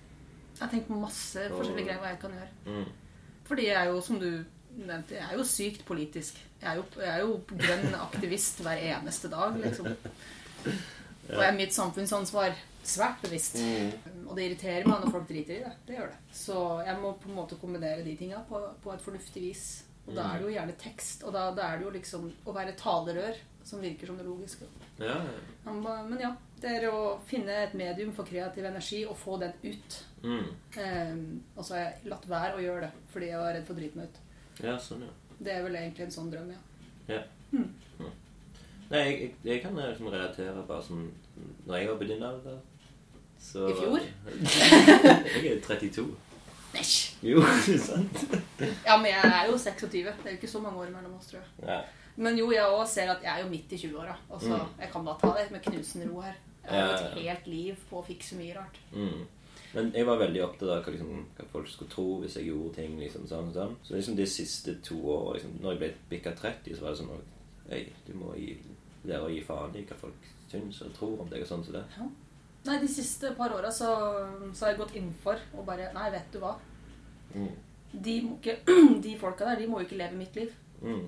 [0.53, 2.53] Jeg har tenkt på masse Og- forskjellige greier hva jeg kan gjøre.
[2.67, 2.85] Mm.
[3.49, 4.29] Fordi jeg er jo, som du
[4.77, 6.39] nevnte, jeg er jo sykt politisk.
[6.61, 9.91] Jeg er jo, jeg er jo grønn aktivist hver eneste dag, liksom.
[11.35, 12.55] Og er mitt samfunnsansvar
[12.89, 13.59] svært bevisst.
[13.61, 14.25] Mm.
[14.25, 15.75] Og det irriterer meg når folk driter i det.
[15.87, 16.19] Det gjør det.
[16.35, 19.67] Så jeg må på en måte kombinere de tinga på, på et fornuftig vis.
[20.07, 21.23] Og da er det jo gjerne tekst.
[21.27, 23.37] Og da, da er det jo liksom å være talerør
[23.69, 24.65] som virker som det logiske.
[24.97, 25.19] Ja,
[25.65, 25.73] ja.
[25.73, 29.99] Men ja, det er å finne et medium for kreativ energi og få den ut.
[30.23, 30.47] Mm.
[30.79, 31.21] Um,
[31.55, 33.81] og så har jeg latt være å gjøre det fordi jeg var redd for å
[33.83, 34.23] drite meg ut.
[34.65, 35.35] ja sånn, ja.
[35.39, 36.63] Det er vel egentlig en sånn drøm, ja.
[38.89, 41.03] Nei, jeg, jeg, jeg kan liksom relatere bare sånn
[41.67, 42.57] Når jeg var på din alder
[43.39, 43.99] så I fjor?
[45.43, 46.03] jeg er 32.
[46.75, 46.97] Æsj!
[47.23, 47.39] Jo,
[47.89, 48.23] sant.
[48.85, 49.91] Ja, men jeg er jo 26.
[49.91, 51.69] Det er jo ikke så mange år mellom oss, tror jeg.
[51.69, 51.77] Ja.
[52.19, 54.17] Men jo, jeg òg ser at jeg er jo midt i 20-åra.
[54.29, 54.73] Og så Mm.
[54.83, 56.35] jeg kan bare ta det med knusende ro her.
[56.65, 58.77] Jeg har Ja, et helt liv på å fikse mye rart.
[58.91, 59.23] Mm.
[59.73, 62.75] Men jeg var veldig opptatt av hva, liksom, hva folk skulle tro hvis jeg gjorde
[62.75, 62.99] ting.
[62.99, 63.75] liksom sånn og sånn.
[63.87, 66.97] Så liksom de siste to årene, liksom, når jeg ble bikka 30, så var det
[67.05, 67.21] sånn
[67.69, 68.55] Hei, du må gi,
[69.05, 71.43] lære å gi faen i hva folk syns og tror om deg.
[71.45, 71.83] og sånn som det.
[72.65, 73.91] Nei, de siste par åra så,
[74.53, 76.55] så har jeg gått innenfor og bare Nei, vet du hva.
[77.35, 77.53] Mm.
[77.93, 78.57] De, ikke,
[79.05, 80.53] de folka der, de må jo ikke leve mitt liv.
[80.81, 81.05] Mm.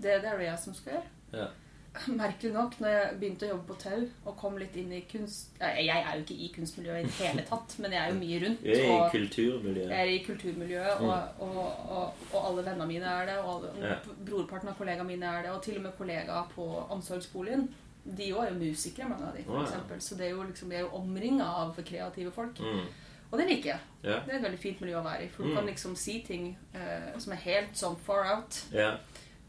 [0.00, 1.14] Det, det er det jeg som skal gjøre.
[1.38, 1.48] Ja.
[2.22, 5.56] Merkelig nok, når jeg begynte å jobbe på Tau og kom litt inn i kunst
[5.58, 8.38] Jeg er jo ikke i kunstmiljøet i det hele tatt, men jeg er jo mye
[8.44, 8.62] rundt.
[8.62, 9.90] Jeg er i og kulturmiljøet.
[9.90, 13.38] jeg er i kulturmiljøet, og, og, og, og alle vennene mine er det.
[13.42, 13.96] Og alle, Ja.
[14.28, 17.66] brorparten av kollegaene mine er det, og til og med kollegaer på omsorgsboligen.
[18.04, 19.98] De òg er jo musikere, mange av de, for eksempel.
[20.00, 22.60] Så det er jo liksom, er jo omringa av kreative folk.
[22.62, 22.86] Mm.
[23.30, 23.80] Og det liker jeg.
[24.04, 24.22] Yeah.
[24.26, 25.28] Det er et veldig fint miljø å være i.
[25.34, 25.56] For du Mm.
[25.58, 28.96] kan liksom si ting uh, som er helt sånn far out, Yeah.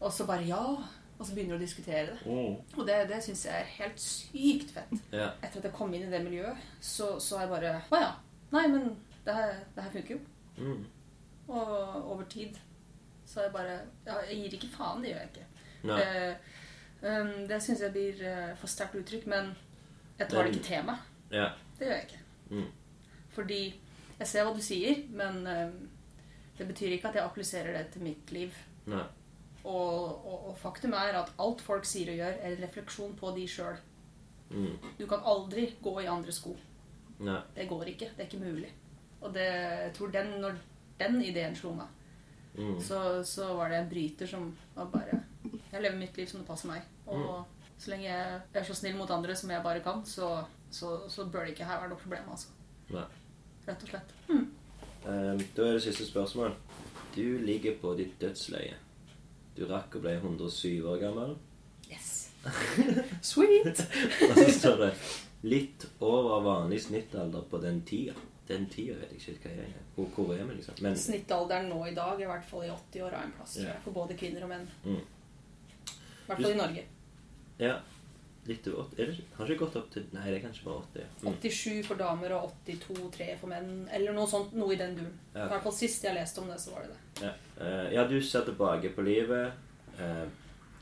[0.00, 0.64] og så bare ja.
[1.18, 2.18] Og så begynner du å diskutere det.
[2.26, 2.56] Mm.
[2.78, 4.94] Og det, det syns jeg er helt sykt fett.
[5.12, 5.36] Yeah.
[5.38, 8.10] Etter at jeg kom inn i det miljøet, så, så er jeg bare Å ja.
[8.52, 8.90] Nei, men
[9.24, 10.20] det her, det her funker jo.
[10.58, 10.82] Mm.
[11.52, 12.58] Og over tid
[13.26, 15.46] så er jeg bare ja, Jeg gir ikke faen, det gjør jeg ikke.
[15.92, 16.58] Eh,
[17.06, 19.54] um, det syns jeg blir uh, for sterkt uttrykk, men
[20.18, 21.08] jeg tar det ikke til meg.
[21.32, 21.56] Yeah.
[21.78, 22.20] Det gjør jeg ikke.
[22.50, 22.68] Mm.
[23.32, 23.62] Fordi
[24.18, 25.80] jeg ser hva du sier, men um,
[26.58, 28.58] det betyr ikke at jeg appliserer det til mitt liv.
[28.90, 29.06] Nei.
[29.64, 33.30] Og, og, og faktum er at alt folk sier og gjør, er en refleksjon på
[33.36, 33.76] de sjøl.
[34.50, 34.74] Mm.
[34.98, 36.56] Du kan aldri gå i andre sko.
[37.22, 37.38] Nei.
[37.54, 38.08] Det går ikke.
[38.16, 38.72] Det er ikke mulig.
[39.22, 40.56] Og det, jeg tror den, når
[41.00, 41.98] den ideen slo meg,
[42.52, 42.74] Mm.
[42.84, 45.22] så, så var det en bryter som var bare
[45.72, 46.82] Jeg lever mitt liv som det passer meg.
[47.06, 47.46] Og
[47.80, 51.24] så lenge jeg er så snill mot andre som jeg bare kan, så, så, så
[51.32, 52.48] bør det ikke her være noe problem, altså.
[52.92, 53.06] Nei.
[53.64, 54.12] Rett og slett.
[54.28, 56.52] Eh, da er det siste spørsmål.
[57.16, 58.76] Du ligger på ditt dødsleie.
[59.56, 61.36] Du rakk å bli 107 år gammel.
[61.90, 62.30] Yes.
[63.32, 63.82] Sweet!
[64.28, 64.92] Og så står det
[65.42, 68.14] 'litt over vanlig snittalder på den tida'.
[68.48, 69.82] Den tida vet jeg ikke hva jeg er.
[69.94, 70.74] Hvor, hvor er vi, liksom?
[70.82, 73.54] Men Snittalderen nå i dag er i hvert fall i 80 år av en plass,
[73.54, 74.66] tror jeg, for både kvinner og menn.
[74.84, 74.98] Mm.
[74.98, 76.84] I hvert fall i Norge.
[77.62, 77.76] ja.
[78.46, 80.64] Litt over 80 er det, ikke- Har ikke gått opp til Nei, det er kanskje
[80.64, 81.04] bare 80.
[81.22, 81.34] Mm.
[81.42, 83.88] 87 for damer og 82-3 for menn.
[83.92, 84.52] Eller noe sånt.
[84.54, 85.18] Noe i den duren.
[85.34, 85.44] Ja.
[85.46, 87.22] I hvert fall sist jeg leste om det, så var det det.
[87.28, 87.32] Ja.
[87.60, 89.52] uh, ja, du ser tilbake på livet.
[89.98, 90.26] Uh,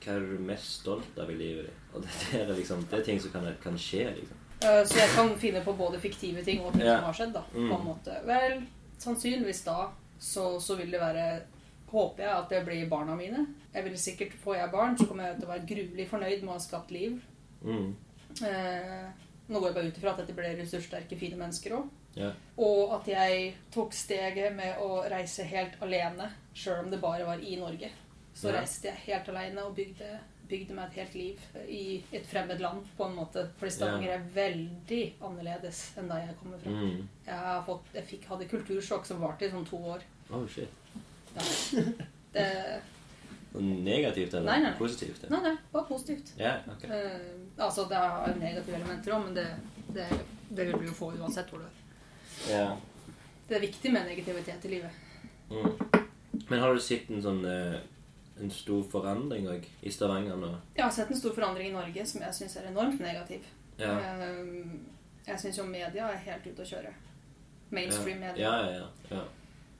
[0.00, 1.94] hva er du mest stolt av i livet ditt?
[1.94, 4.36] Og det, er liksom, det er ting som kan, kan skje, liksom.
[4.64, 6.96] Uh, Så jeg kan finne på både fiktive ting og ting Ja.
[6.96, 7.32] som har skjedd.
[7.32, 7.72] da, på Mm.
[7.72, 8.16] en måte.
[8.26, 8.62] Vel,
[8.98, 11.42] sannsynligvis da så, så vil det være
[11.90, 13.46] Håper jeg at det blir barna mine.
[13.74, 16.48] Jeg vil sikkert, Får jeg barn, så kommer jeg til å være gruelig fornøyd med
[16.48, 17.20] å ha skapt liv.
[17.64, 17.94] Mm.
[18.46, 21.88] Eh, nå går jeg bare ut ifra at dette ble ressurssterke, fine mennesker òg.
[22.18, 22.34] Yeah.
[22.58, 27.42] Og at jeg tok steget med å reise helt alene, sjøl om det bare var
[27.42, 27.90] i Norge.
[28.34, 28.60] Så yeah.
[28.60, 30.10] reiste jeg helt alene og bygde,
[30.50, 31.82] bygde meg et helt liv i
[32.14, 33.46] et fremmed land, på en måte.
[33.58, 34.20] Fordi Stavanger yeah.
[34.20, 36.76] er veldig annerledes enn der jeg kommer fra.
[36.78, 37.02] Mm.
[37.26, 40.06] Jeg, har fått, jeg fikk, hadde kultursjokk som varte i sånn to år.
[40.30, 40.78] Oh, shit.
[41.34, 41.44] Ja.
[42.30, 42.46] Det,
[43.58, 44.78] Negativt eller Nei, nei, nei.
[44.78, 45.24] positivt?
[45.30, 46.32] nei, nei, bare positivt.
[46.38, 46.90] Ja, okay.
[46.90, 47.20] Eh,
[47.58, 49.46] altså, det har negative elementer òg, men det,
[49.96, 50.06] det,
[50.50, 51.80] det vil du jo få uansett hvor du er.
[52.46, 52.76] Ja.
[53.48, 54.90] Det er viktig med negativitet i livet.
[55.50, 55.72] Mm.
[56.48, 57.80] Men har du sett en sånn eh,
[58.40, 60.52] en stor forandring òg i Stavanger nå?
[60.78, 63.50] Jeg har sett en stor forandring i Norge som jeg syns er enormt negativ.
[63.82, 63.96] Ja.
[63.98, 64.46] Eh,
[65.26, 66.94] Jeg syns jo media er helt ute å kjøre.
[67.70, 68.40] Mainstream media.
[68.40, 68.78] Ja, ja,
[69.10, 69.16] ja.
[69.18, 69.24] ja.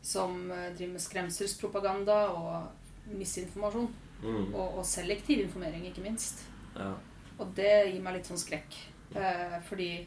[0.03, 3.91] Som eh, driver med skremselspropaganda og misinformasjon.
[4.21, 4.51] Mm.
[4.53, 6.45] Og, og selektiv informering, ikke minst.
[6.77, 6.95] ja.
[7.41, 8.75] Og det gir meg litt sånn skrekk.
[9.17, 10.07] Eh, fordi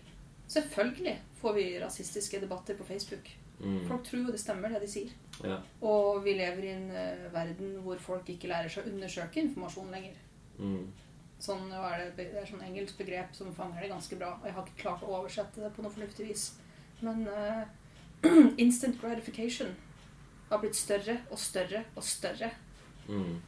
[0.53, 3.31] selvfølgelig får vi rasistiske debatter på Facebook.
[3.59, 3.87] Mm.
[3.87, 5.13] Folk tror jo det stemmer, det de sier.
[5.43, 5.57] ja.
[5.81, 9.93] Og vi lever i en uh, verden hvor folk ikke lærer seg å undersøke informasjon
[9.93, 10.17] lenger.
[10.59, 10.89] Mm.
[11.43, 14.33] Sånn, er det, det er sånn engelsk begrep som fanger det ganske bra.
[14.41, 16.45] Og jeg har ikke klart å oversette det på noe fornuftig vis.
[17.03, 17.63] Men uh,
[18.63, 19.73] instant gratification
[20.49, 22.51] har blitt større og større og større.
[23.07, 23.41] Mm.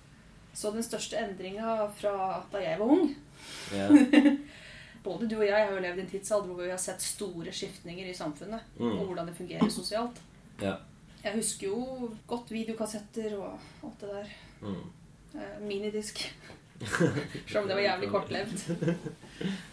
[0.55, 2.15] Så den største endringa fra
[2.51, 3.09] da jeg var ung
[3.73, 4.35] yeah.
[5.05, 7.51] Både du og jeg har jo levd i en tidsalder hvor vi har sett store
[7.53, 8.63] skiftninger i samfunnet.
[8.79, 8.95] Mm.
[8.95, 10.17] Og hvordan det fungerer sosialt.
[10.57, 10.79] Yeah.
[11.21, 14.31] Jeg husker jo godt videokassetter og alt det der.
[14.65, 14.79] Mm.
[15.35, 16.23] Eh, minidisk.
[17.47, 18.65] Selv om det var jævlig kortlevd.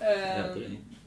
[0.03, 0.57] Eh,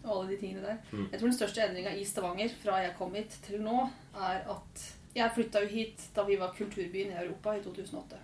[0.05, 0.77] og alle de tingene der.
[0.91, 1.07] Mm.
[1.11, 3.81] Jeg tror den største endringa i Stavanger fra jeg kom hit til nå,
[4.15, 4.83] er at
[5.15, 8.21] jeg flytta jo hit da vi var kulturbyen i Europa i 2008.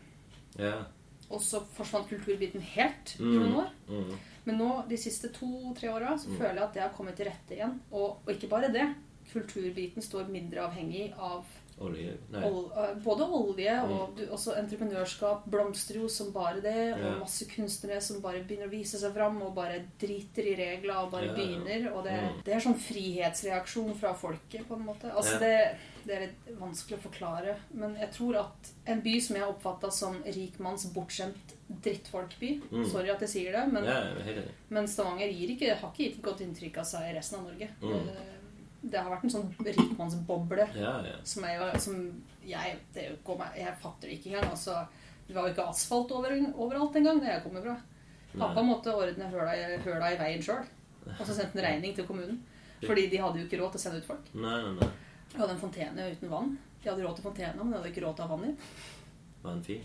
[0.59, 0.83] Ja.
[1.31, 3.39] Og så forsvant kulturbiten helt i Mm.
[3.39, 3.69] noen år.
[3.87, 4.17] Mm.
[4.45, 6.37] Men nå, de siste to-tre åra, så Mm.
[6.37, 7.79] føler jeg at det har kommet til rette igjen.
[7.91, 8.95] Og, og ikke bare det.
[9.33, 11.45] Kulturbiten står mindre avhengig av
[11.81, 12.43] Olje Nei.
[12.47, 13.91] ol, eh, både olje Mm.
[13.91, 16.75] og du, også entreprenørskap blomstrer jo som bare det.
[16.89, 16.95] Ja.
[17.15, 20.95] Og masse kunstnere som bare begynner å vise seg fram og bare driter i regler
[21.03, 21.91] og bare Ja, begynner.
[21.95, 22.43] Og det, Mm.
[22.43, 25.11] det er sånn frihetsreaksjon fra folket, på en måte.
[25.13, 27.55] Altså det, det er litt vanskelig å forklare.
[27.73, 32.85] Men jeg tror at en by som jeg har oppfatta som rikmanns bortskjemt drittfolkby Mm.
[32.89, 33.83] Sorry at jeg sier det, men
[34.69, 37.69] men Stavanger ikke, har ikke gitt et godt inntrykk av seg i resten av Norge.
[37.81, 38.09] Mm.
[38.81, 41.17] Det, har vært en sånn rikmannsboble Ja, ja.
[41.23, 41.97] som jeg, som
[42.43, 44.49] jeg det går meg, Jeg fatter det ikke engang.
[44.51, 44.79] Altså,
[45.27, 47.75] det var jo ikke asfalt over, overalt engang da jeg kommer fra.
[48.31, 48.69] Pappa Nei.
[48.71, 50.65] måtte ordne høla, i- høla i veien sjøl.
[51.19, 52.41] Og så sendte han regning til kommunen.
[52.81, 54.33] Fordi de hadde jo ikke råd til å sende ut folk.
[54.33, 54.89] Nei, nei, nei.
[55.31, 56.57] De hadde en fontene uten vann.
[56.83, 58.55] De hadde råd til fontene, men de hadde ikke råd til å ha vann i.
[59.43, 59.83] Var han fin?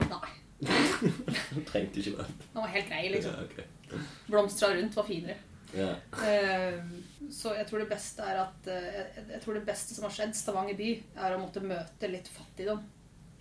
[0.00, 0.32] Nei.
[0.66, 2.34] Han trengte ikke vann.
[2.52, 3.36] Den var helt grei, liksom.
[3.36, 4.00] Ja, okay.
[4.26, 5.36] Blomstra rundt var finere.
[5.76, 5.92] Ja.
[6.24, 6.80] Eh,
[7.32, 10.34] Så jeg tror det beste er at eh, jeg, tror det beste som har skjedd
[10.36, 12.84] Stavanger by, er å måtte møte litt fattigdom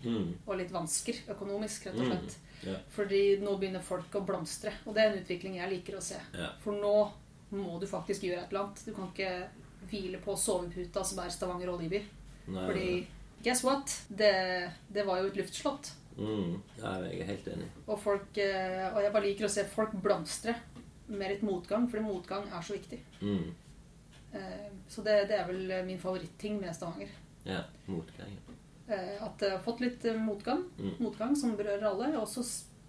[0.06, 0.36] Mm.
[0.46, 2.12] og litt vansker økonomisk, rett og Mm.
[2.12, 2.82] slett.
[2.94, 6.20] Fordi nå begynner folk å blomstre, og det er en utvikling jeg liker å se.
[6.36, 6.52] Yeah.
[6.62, 7.12] For nå
[7.52, 8.84] må du faktisk gjøre et eller annet.
[8.86, 9.48] Du kan ikke
[9.90, 12.04] hvile på soveputa som er Stavanger Oljeby.
[12.48, 13.08] Nei, Fordi
[13.44, 13.96] guess what?
[14.10, 15.92] Det, det var jo et luftslott.
[16.18, 16.62] Mm.
[16.78, 17.68] Ja, jeg er helt enig.
[17.88, 20.56] Og, folk, eh, og jeg bare liker å se folk blomstre
[21.08, 23.00] med litt motgang, fordi motgang er så viktig.
[23.22, 23.54] Mm.
[24.36, 27.10] Eh, Så det, det er vel min favoritting med Stavanger.
[27.46, 27.64] Ja.
[27.88, 28.36] Motgang.
[28.88, 30.96] eh, at jeg har fått litt eh, motgang, Mm.
[31.00, 32.12] motgang som berører alle.
[32.20, 32.44] Og så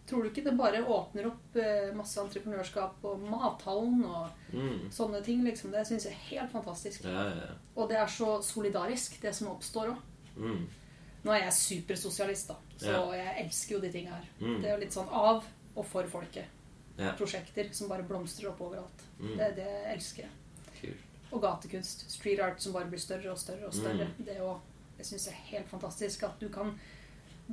[0.07, 4.91] tror du ikke det bare åpner opp eh, masse entreprenørskap og mathallen og Mm.
[4.91, 5.43] sånne ting.
[5.45, 5.71] liksom.
[5.73, 7.05] Det syns jeg er helt fantastisk.
[7.05, 7.55] Ja, ja, ja.
[7.77, 9.97] Og det er så solidarisk, det som oppstår òg.
[10.37, 10.67] Mm.
[11.25, 14.25] Nå er jeg supersosialist, da, så jeg elsker jo de tinga her.
[14.41, 14.61] Mm.
[14.63, 15.45] Det er jo litt sånn av
[15.77, 16.45] og for folket.
[16.99, 17.13] Ja.
[17.17, 19.03] Prosjekter som bare blomstrer opp overalt.
[19.19, 19.37] Mm.
[19.37, 20.31] Det, det elsker jeg.
[20.81, 21.03] Kult.
[21.37, 22.07] Og gatekunst.
[22.13, 24.09] Street art som bare blir større og større og større.
[24.17, 24.25] Mm.
[24.29, 24.55] Det jo,
[24.97, 26.77] jeg syns det er helt fantastisk at du kan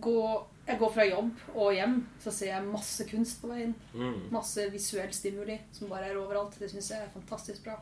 [0.01, 0.19] gå
[0.65, 3.73] Jeg går fra jobb og hjem, så ser jeg masse kunst på veien.
[3.93, 4.29] Mm.
[4.31, 6.55] Masse visuell stimuli som bare er overalt.
[6.59, 7.75] Det syns jeg er fantastisk bra.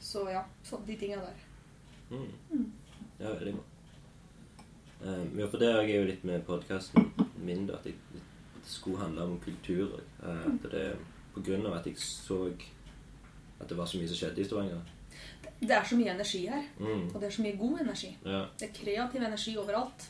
[0.00, 1.44] Så ja, så de tinga der.
[2.10, 2.72] Mm.
[3.20, 3.66] Ja, veldig bra.
[5.00, 8.64] Um, ja, for det er jeg jo litt med podkasten min, da, at at det
[8.64, 10.00] skulle handle om kultur.
[10.22, 10.96] Uh, at det,
[11.34, 12.46] på grunn av at jeg så
[13.60, 14.80] at det var så mye som skjedde i Stavanger.
[15.60, 16.62] Det er så mye energi her.
[16.78, 17.08] Mm.
[17.14, 18.16] Og det er så mye god energi.
[18.24, 18.44] Ja.
[18.60, 20.08] Det er kreativ energi overalt.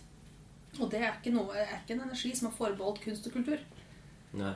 [0.81, 3.63] Og det er ikke, noe, er ikke en energi som er forbeholdt kunst og kultur.
[4.37, 4.53] Nei.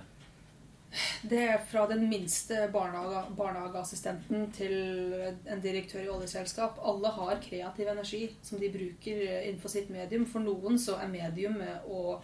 [1.25, 4.75] Det er fra den minste barnehage, barnehageassistenten til
[5.49, 6.77] en direktør i oljeselskap.
[6.85, 10.27] Alle har kreativ energi som de bruker innenfor sitt medium.
[10.29, 12.19] For noen så er mediumet å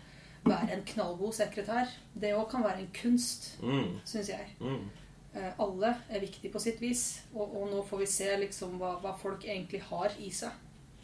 [0.45, 1.89] være en knallgod sekretær.
[2.15, 3.97] Det òg kan være en kunst, Mm.
[4.05, 4.53] syns jeg.
[4.61, 4.91] Mm.
[5.39, 8.97] Eh, Alle er viktige på sitt vis, og, og nå får vi se liksom hva,
[9.03, 10.51] hva folk egentlig har i seg.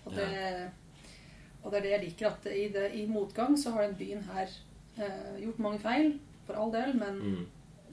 [0.04, 0.28] Og det,
[1.62, 4.24] og det er det jeg liker, at i, det, i motgang så har den byen
[4.34, 4.50] her
[4.98, 6.16] eh, gjort mange feil,
[6.46, 7.44] for all del, men Mm.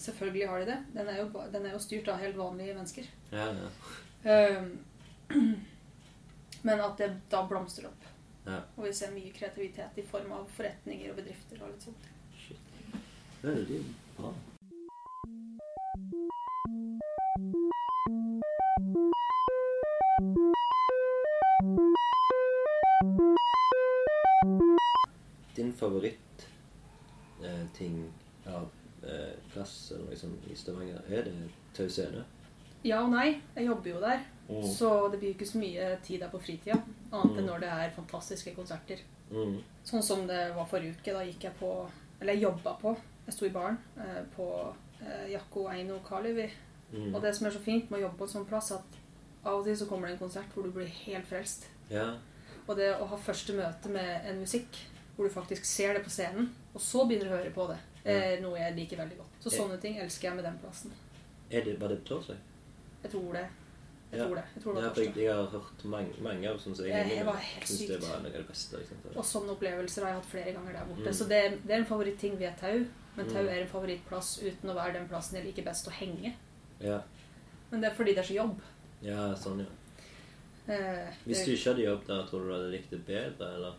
[0.02, 0.78] selvfølgelig har de det.
[0.96, 3.06] Den er jo, den er jo styrt av helt vanlige mennesker.
[3.32, 3.70] Ja, ja.
[4.32, 4.64] Eh,
[6.68, 8.08] men at det da blomstrer opp.
[8.46, 8.58] Ja.
[8.76, 12.08] Og vi ser mye kreativitet i form av forretninger og bedrifter og litt sånt.
[12.42, 12.98] Shit.
[13.44, 13.80] Veldig
[14.18, 14.34] bra.
[25.56, 26.48] Din favoritt
[27.44, 28.12] eh, ting
[28.48, 28.70] av
[29.04, 31.34] eh, plass eller liksom i Stavanger, er det
[31.76, 32.24] Tau Scene?
[32.84, 33.36] Ja og nei.
[33.56, 34.24] Jeg jobber jo der.
[34.50, 34.64] Mm.
[34.74, 36.80] Så det blir ikke så mye tid der på fritida.
[37.12, 37.50] Annet enn Mm.
[37.52, 39.04] når det er fantastiske konserter.
[39.32, 39.60] Mm.
[39.86, 41.14] Sånn som det var forrige uke.
[41.14, 41.90] Da gikk jeg på
[42.22, 42.92] Eller jeg jobba på
[43.26, 44.48] Jeg sto i baren eh, på
[45.02, 46.50] eh, Jakko Eino Kalivi.
[46.92, 47.16] Mm.
[47.16, 48.98] Og det som er så fint med å jobbe på en sånn plass, at
[49.46, 51.68] av og til så kommer det en konsert hvor du blir helt frelst.
[51.90, 52.18] Ja.
[52.68, 54.78] Og det å ha første møte med en musikk
[55.16, 57.80] hvor du faktisk ser det på scenen, og så begynner du å høre på det,
[58.06, 59.34] er noe jeg liker veldig godt.
[59.44, 60.94] Så sånne ting elsker jeg med den plassen.
[61.52, 62.38] Er det, var det på torsdag?
[63.04, 63.48] Jeg tror det.
[64.12, 64.26] Jeg Ja.
[64.26, 64.44] tror det.
[64.56, 67.26] Jeg tror det Ja, jeg, jeg har hørt mange, mange av sånne som jeg Det
[67.26, 68.02] var helt det sykt.
[68.02, 68.78] var noe av det beste.
[69.16, 71.08] Og sånne opplevelser har jeg hatt flere ganger der borte.
[71.08, 71.14] Mm.
[71.14, 72.86] Så det, det er en favoritting ved Tau.
[73.16, 73.48] Men Tau Mm.
[73.50, 76.34] er en favorittplass uten å være den plassen jeg liker best å henge.
[76.80, 77.02] Ja.
[77.72, 78.62] Men det er fordi det er så jobb.
[79.02, 79.66] Ja, sånn, ja.
[80.68, 83.74] Eh, Hvis du ikke hadde jobbet der, tror du du hadde likt det bedre, eller?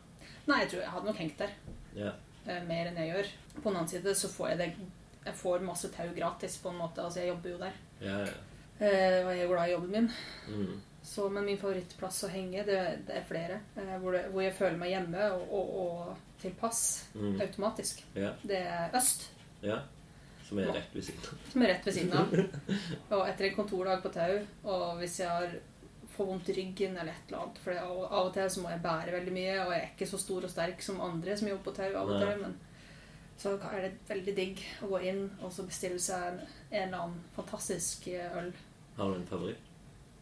[0.48, 1.52] Nei, jeg tror jeg hadde nok hengt der
[1.96, 2.12] Ja.
[2.46, 3.28] eh, mer enn jeg gjør.
[3.62, 4.74] På den annen side så får jeg det
[5.24, 6.98] Jeg får masse tau gratis, på en måte.
[6.98, 7.72] Altså, jeg jobber jo der.
[8.00, 8.32] Ja, ja.
[8.80, 10.08] Eh, og jeg er glad i jobben min.
[10.48, 10.80] Mm.
[11.04, 13.60] Så, men min favorittplass å henge, det, det er flere.
[13.76, 17.40] Eh, hvor, det, hvor jeg føler meg hjemme og, og, og tilpass Mm.
[17.40, 18.02] automatisk.
[18.16, 18.32] Ja.
[18.42, 19.28] Det er øst.
[19.62, 19.78] ja.
[20.52, 21.44] Som er rett ved siden av.
[21.52, 22.32] Som er rett ved siden av.
[23.16, 24.34] Og etter en kontordag på Tau,
[24.68, 25.54] og hvis jeg har
[26.12, 28.82] får vondt i ryggen eller et eller annet For av og til så må jeg
[28.84, 31.70] bære veldig mye, og jeg er ikke så stor og sterk som andre som jobber
[31.70, 32.58] på Tau av og til, men
[33.42, 36.98] så er det veldig digg å gå inn og så bestille seg en, en eller
[36.98, 38.52] annen fantastisk øl.
[38.98, 39.70] Har du en favoritt?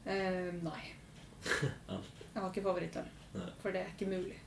[0.07, 0.85] Eh, nei.
[2.31, 3.11] Jeg har ikke favorittøl.
[3.61, 4.39] For det er ikke mulig.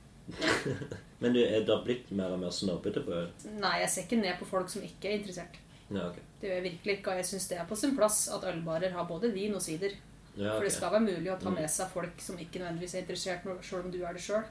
[1.20, 3.28] Men du, er det blitt mer og mer snobbete på øl?
[3.60, 5.58] Nei, jeg ser ikke ned på folk som ikke er interessert.
[5.90, 6.22] Ja, okay.
[6.40, 8.90] Det gjør jeg virkelig ikke, og jeg syns det er på sin plass at ølbarer
[8.92, 9.90] har både vin og sider.
[10.36, 11.54] Ja, For det skal være mulig å ta Mm.
[11.60, 14.42] med seg folk som ikke nødvendigvis er interessert, sjøl om du er det sjøl.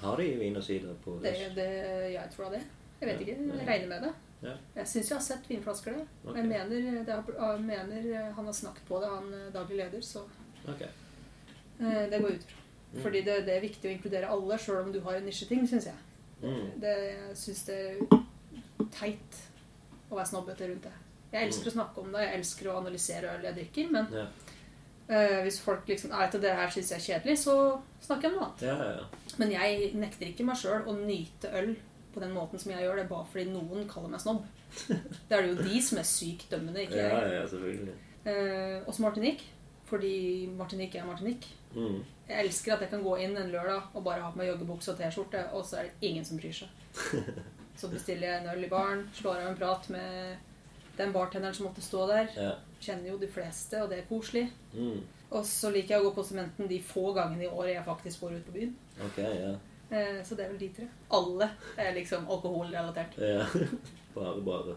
[0.00, 2.62] Har de vin og sider på Det, det, jeg tror det.
[3.00, 3.36] Jeg vet ikke.
[3.58, 4.12] Jeg regner med det.
[4.42, 4.54] Ja.
[4.76, 6.06] Jeg syns jeg har sett vinflasker der.
[6.24, 6.40] Okay.
[6.40, 10.22] Jeg mener, det har, mener han har snakket på det, han eh, daglig leder, så
[10.68, 10.80] Ok.
[10.80, 12.56] eh, det går ut fra.
[12.94, 13.02] Mm.
[13.02, 15.84] Fordi det, det er viktig å inkludere alle, sjøl om du har en nisjeting, syns
[15.86, 15.94] jeg.
[16.42, 16.80] Mm.
[16.80, 19.42] Det, jeg syns det er teit
[20.10, 20.92] å være snobbete rundt det.
[21.32, 24.24] Jeg elsker å snakke om det, jeg elsker å analysere øl jeg drikker, men Ja.
[25.10, 27.54] uh, hvis folk liksom Nei, til det her syns jeg er kjedelig, så
[28.02, 28.64] snakker jeg om noe annet.
[28.66, 29.36] Ja, ja, ja.
[29.38, 31.76] Men jeg nekter ikke meg sjøl å nyte øl
[32.14, 34.42] på den måten som jeg gjør det, bare fordi noen kaller meg snobb.
[35.28, 37.32] Det er det jo de som er sykt dømmende, ikke jeg.
[37.36, 37.94] ja, selvfølgelig.
[38.26, 39.46] Uh, også Martinique,
[39.86, 41.46] fordi Martinique er Martinique.
[41.74, 42.02] Mm.
[42.28, 44.90] Jeg elsker at jeg kan gå inn en lørdag og bare ha på meg joggebukse
[44.92, 46.68] og T-skjorte, og så er det ingen som bryr seg.
[47.80, 50.36] Så bestiller jeg en øl i baren, slår av en prat med
[50.98, 52.28] den bartenderen som måtte stå der.
[52.36, 52.50] Ja.
[52.80, 54.46] Kjenner jo de fleste, og det er koselig.
[54.74, 54.98] Mm.
[55.30, 58.20] Og så liker jeg å gå på Sementen de få gangene i året jeg faktisk
[58.26, 58.74] går ut på byen.
[59.06, 59.52] Okay, ja.
[59.90, 60.88] Eh, Så det er vel de tre.
[61.16, 63.16] Alle er liksom alkoholrelatert.
[63.18, 63.46] Ja.
[64.14, 64.74] Bare, bare.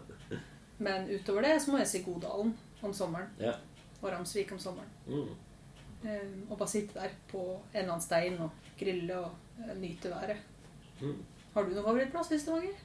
[0.78, 2.52] Men utover det så må jeg si Godalen
[2.86, 3.28] om sommeren.
[3.40, 3.52] Ja.
[4.00, 4.88] Og Ramsvik om sommeren.
[5.06, 5.28] Mm.
[6.06, 9.32] Eh, Og bare sitte der på en eller annen stein og grille og
[9.68, 10.36] eh, nyte været.
[11.00, 11.18] Mm.
[11.54, 12.78] Har du noen favorittplass i Stavanger?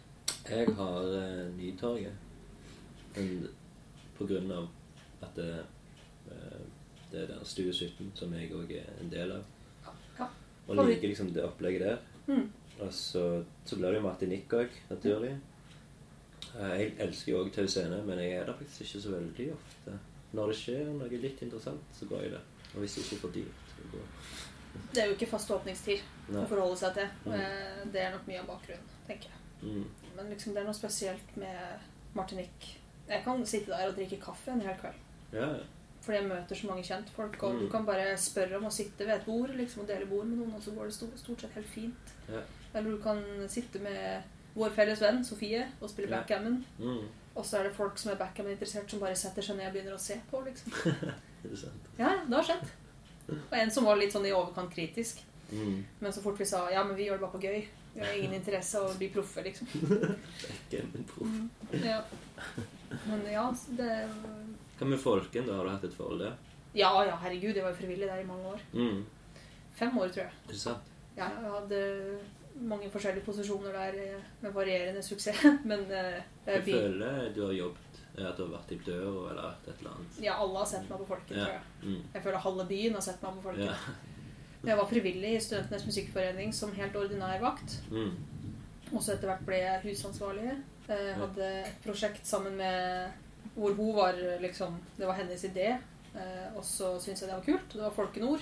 [0.49, 2.13] Jeg har eh, Nytorget.
[3.15, 3.47] Men
[4.17, 4.67] på grunn av
[5.25, 5.49] at det,
[6.31, 6.61] eh,
[7.11, 9.45] det er der Stue 17 som jeg òg er en del av.
[10.69, 12.01] Og liker liksom det opplegget der.
[12.27, 12.49] Mm.
[12.79, 13.23] Og så,
[13.65, 15.31] så blir det jo Martinique òg, naturlig.
[16.55, 19.47] Eh, Jeg elsker jo òg Tau Scene, men jeg er der faktisk ikke så veldig
[19.55, 19.97] ofte.
[20.37, 22.45] Når det skjer noe litt interessant, så går jeg der.
[22.75, 24.13] Og hvis det ikke er for dyrt, så går jeg.
[24.93, 26.43] Det er jo ikke fast åpningstid Nei.
[26.43, 27.07] å forholde seg til.
[27.25, 27.33] Mm.
[27.33, 29.39] Eh, Det er nok mye av bakgrunnen, tenker jeg.
[29.65, 29.87] Mm.
[30.21, 31.79] Men liksom det er noe spesielt med
[32.15, 32.75] Martinique.
[33.09, 34.97] Jeg kan sitte der og drikke kaffe en hel kveld.
[35.33, 35.63] Ja, ja.
[36.01, 37.43] Fordi jeg møter så mange kjentfolk.
[37.43, 37.59] Og Mm.
[37.59, 40.37] du kan bare spørre om å sitte ved et bord liksom, og dele bord med
[40.37, 42.13] noen, og så går det stort, stort sett helt fint.
[42.29, 42.41] Ja.
[42.73, 44.23] Eller du kan sitte med
[44.55, 46.65] vår felles venn Sofie og spille backgammon.
[46.79, 47.07] Mm.
[47.35, 49.93] Og så er det folk som er backgammon-interessert, som bare setter seg ned og begynner
[49.95, 50.41] å se på.
[50.45, 50.71] liksom.
[51.43, 51.85] Det er sant.
[51.97, 52.69] Ja, ja, det har skjedd.
[53.51, 55.21] Og en som var litt sånn i overkant kritisk.
[55.51, 55.83] Mm.
[56.01, 57.67] Men så fort vi sa ja, men vi gjør det bare på gøy.
[57.93, 59.67] Vi har ingen interesse av å bli proffe, liksom.
[60.55, 61.37] Ikke en proff.
[61.83, 62.01] Ja.
[63.05, 63.45] Men ja,
[63.77, 63.89] det
[64.79, 65.57] Hva med Folken, da?
[65.59, 66.35] Har du hatt et forhold der?
[66.77, 68.61] Ja, ja, herregud, jeg var jo frivillig der i mange år.
[68.77, 69.01] Mm.
[69.79, 70.33] Fem år, tror jeg.
[70.53, 70.91] Er sant?
[71.17, 71.79] Ja, jeg hadde
[72.69, 75.41] mange forskjellige posisjoner der eh, med varierende suksess.
[75.69, 76.77] Men eh, Jeg fint.
[76.77, 80.21] føler du har jobbet At du har vært i døra eller et eller annet.
[80.23, 81.45] Ja, alle har sett meg på Folken, Ja.
[81.45, 81.65] tror jeg.
[81.83, 82.01] Mm.
[82.15, 83.69] Jeg føler halve byen har sett meg på Folken.
[83.69, 83.75] Ja.
[84.65, 87.77] Jeg var frivillig i Studentenes musikkforening som helt ordinær vakt.
[87.91, 88.11] Mm.
[88.91, 90.57] Og så etter hvert ble jeg husansvarlig.
[90.89, 93.11] Jeg hadde et prosjekt sammen med
[93.55, 95.77] Hvor hun var liksom Det var hennes idé.
[96.15, 97.73] Eh, Og så syntes jeg det var kult.
[97.73, 98.41] Det var Folkenord.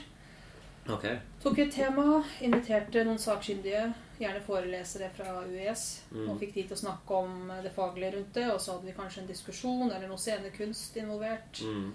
[0.90, 1.06] Ok.
[1.44, 6.30] Tok et tema, inviterte noen sakkyndige, gjerne forelesere fra UiS, Mm.
[6.30, 8.46] og fikk de til å snakke om det faglige rundt det.
[8.54, 11.60] Og så hadde vi kanskje en diskusjon eller noe scenekunst involvert.
[11.62, 11.92] Mm.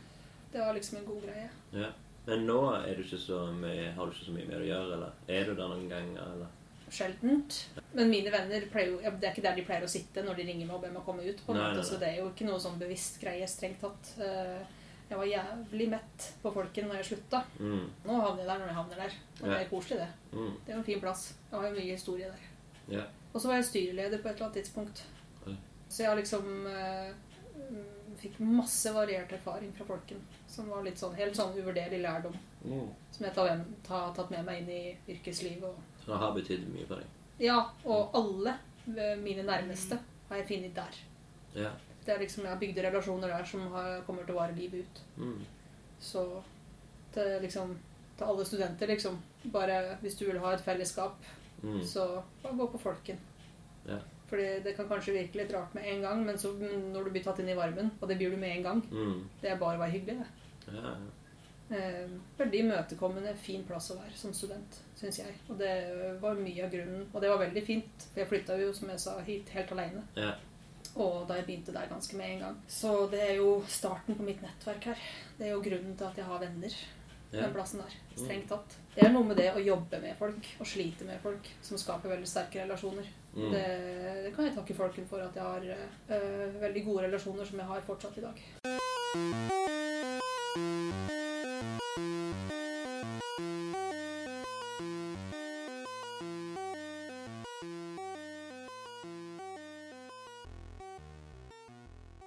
[0.52, 1.48] Det var liksom en god greie.
[1.72, 1.88] Ja.
[2.26, 4.92] Men nå er du ikke så mye, har du ikke så mye med å gjøre,
[4.98, 5.14] eller?
[5.28, 6.50] Er du der noen ganger, eller?
[6.92, 7.56] Sjeldent.
[7.96, 10.36] Men mine venner pleier jo ja, Det er ikke der de pleier å sitte når
[10.38, 11.40] de ringer meg og ber meg komme ut.
[11.46, 11.88] på en Nei, måte, nei, nei.
[11.88, 14.12] Så det er jo ikke noe sånn bevisst greie, strengt tatt.
[14.20, 14.78] Eh,
[15.12, 17.42] Jeg var jævlig mett på folken når jeg slutta.
[17.60, 17.82] Mm.
[18.06, 19.16] Nå havner jeg der når jeg havner der.
[19.42, 20.08] Og det er koselig, det.
[20.32, 20.52] Mm.
[20.64, 21.24] Det er jo en fin plass.
[21.50, 22.46] Jeg har jo mye historie der.
[22.94, 23.02] Ja.
[23.34, 25.02] Og så var jeg styreleder på et eller annet tidspunkt.
[25.92, 27.10] Så jeg har liksom eh,
[28.20, 30.20] fikk masse variert erfaring fra folken.
[30.48, 32.34] Som var litt sånn, helt sånn uvurderlig lærdom.
[32.64, 32.88] Mm.
[33.12, 33.34] Som jeg
[33.88, 35.64] har tatt med meg inn i yrkeslivet.
[35.64, 37.06] Og, Så det har betydd mye for deg?
[37.38, 38.56] ja, og alle
[38.96, 39.98] eh, mine nærmeste
[40.28, 40.98] har jeg funnet der.
[41.54, 41.70] Ja.
[42.04, 44.80] Det er liksom, Jeg har bygd relasjoner der som har, kommer til å vare livet
[44.84, 45.00] ut.
[45.16, 45.44] Mm.
[46.00, 46.24] Så
[47.12, 47.76] til, liksom,
[48.18, 49.20] til alle studenter, liksom
[49.52, 51.16] Bare hvis du vil ha et fellesskap,
[51.62, 51.78] Mm.
[51.86, 53.18] så bare gå på folken.
[53.86, 53.98] Ja.
[54.32, 57.24] Fordi det kan kanskje virke litt rart med en gang, men så når du blir
[57.24, 59.26] tatt inn i varmen, og det blir du med en gang Mm.
[59.42, 60.72] Det er bare å være hyggelig, det.
[60.72, 61.10] Ja, ja.
[61.72, 65.34] Eh, veldig imøtekommende, fin plass å være som student, syns jeg.
[65.48, 65.72] Og det
[66.20, 67.06] var mye av grunnen.
[67.12, 70.02] Og det var veldig fint, for jeg flytta jo, som jeg sa, hit helt aleine.
[70.16, 70.34] Ja.
[70.92, 72.58] Og da jeg begynte der ganske med en gang.
[72.68, 75.06] Så det er jo starten på mitt nettverk her.
[75.38, 76.76] Det er jo grunnen til at jeg har venner.
[77.32, 77.46] Ja.
[77.46, 78.76] Den plassen der, strengt tatt.
[78.92, 82.12] Det er noe med det å jobbe med folk og slite med folk som skaper
[82.12, 83.08] veldig sterke relasjoner.
[83.34, 83.50] Mm.
[83.50, 83.64] Det,
[84.24, 85.62] det kan jeg takke folken for at jeg har
[86.16, 88.42] øh, veldig gode relasjoner som jeg har fortsatt i dag.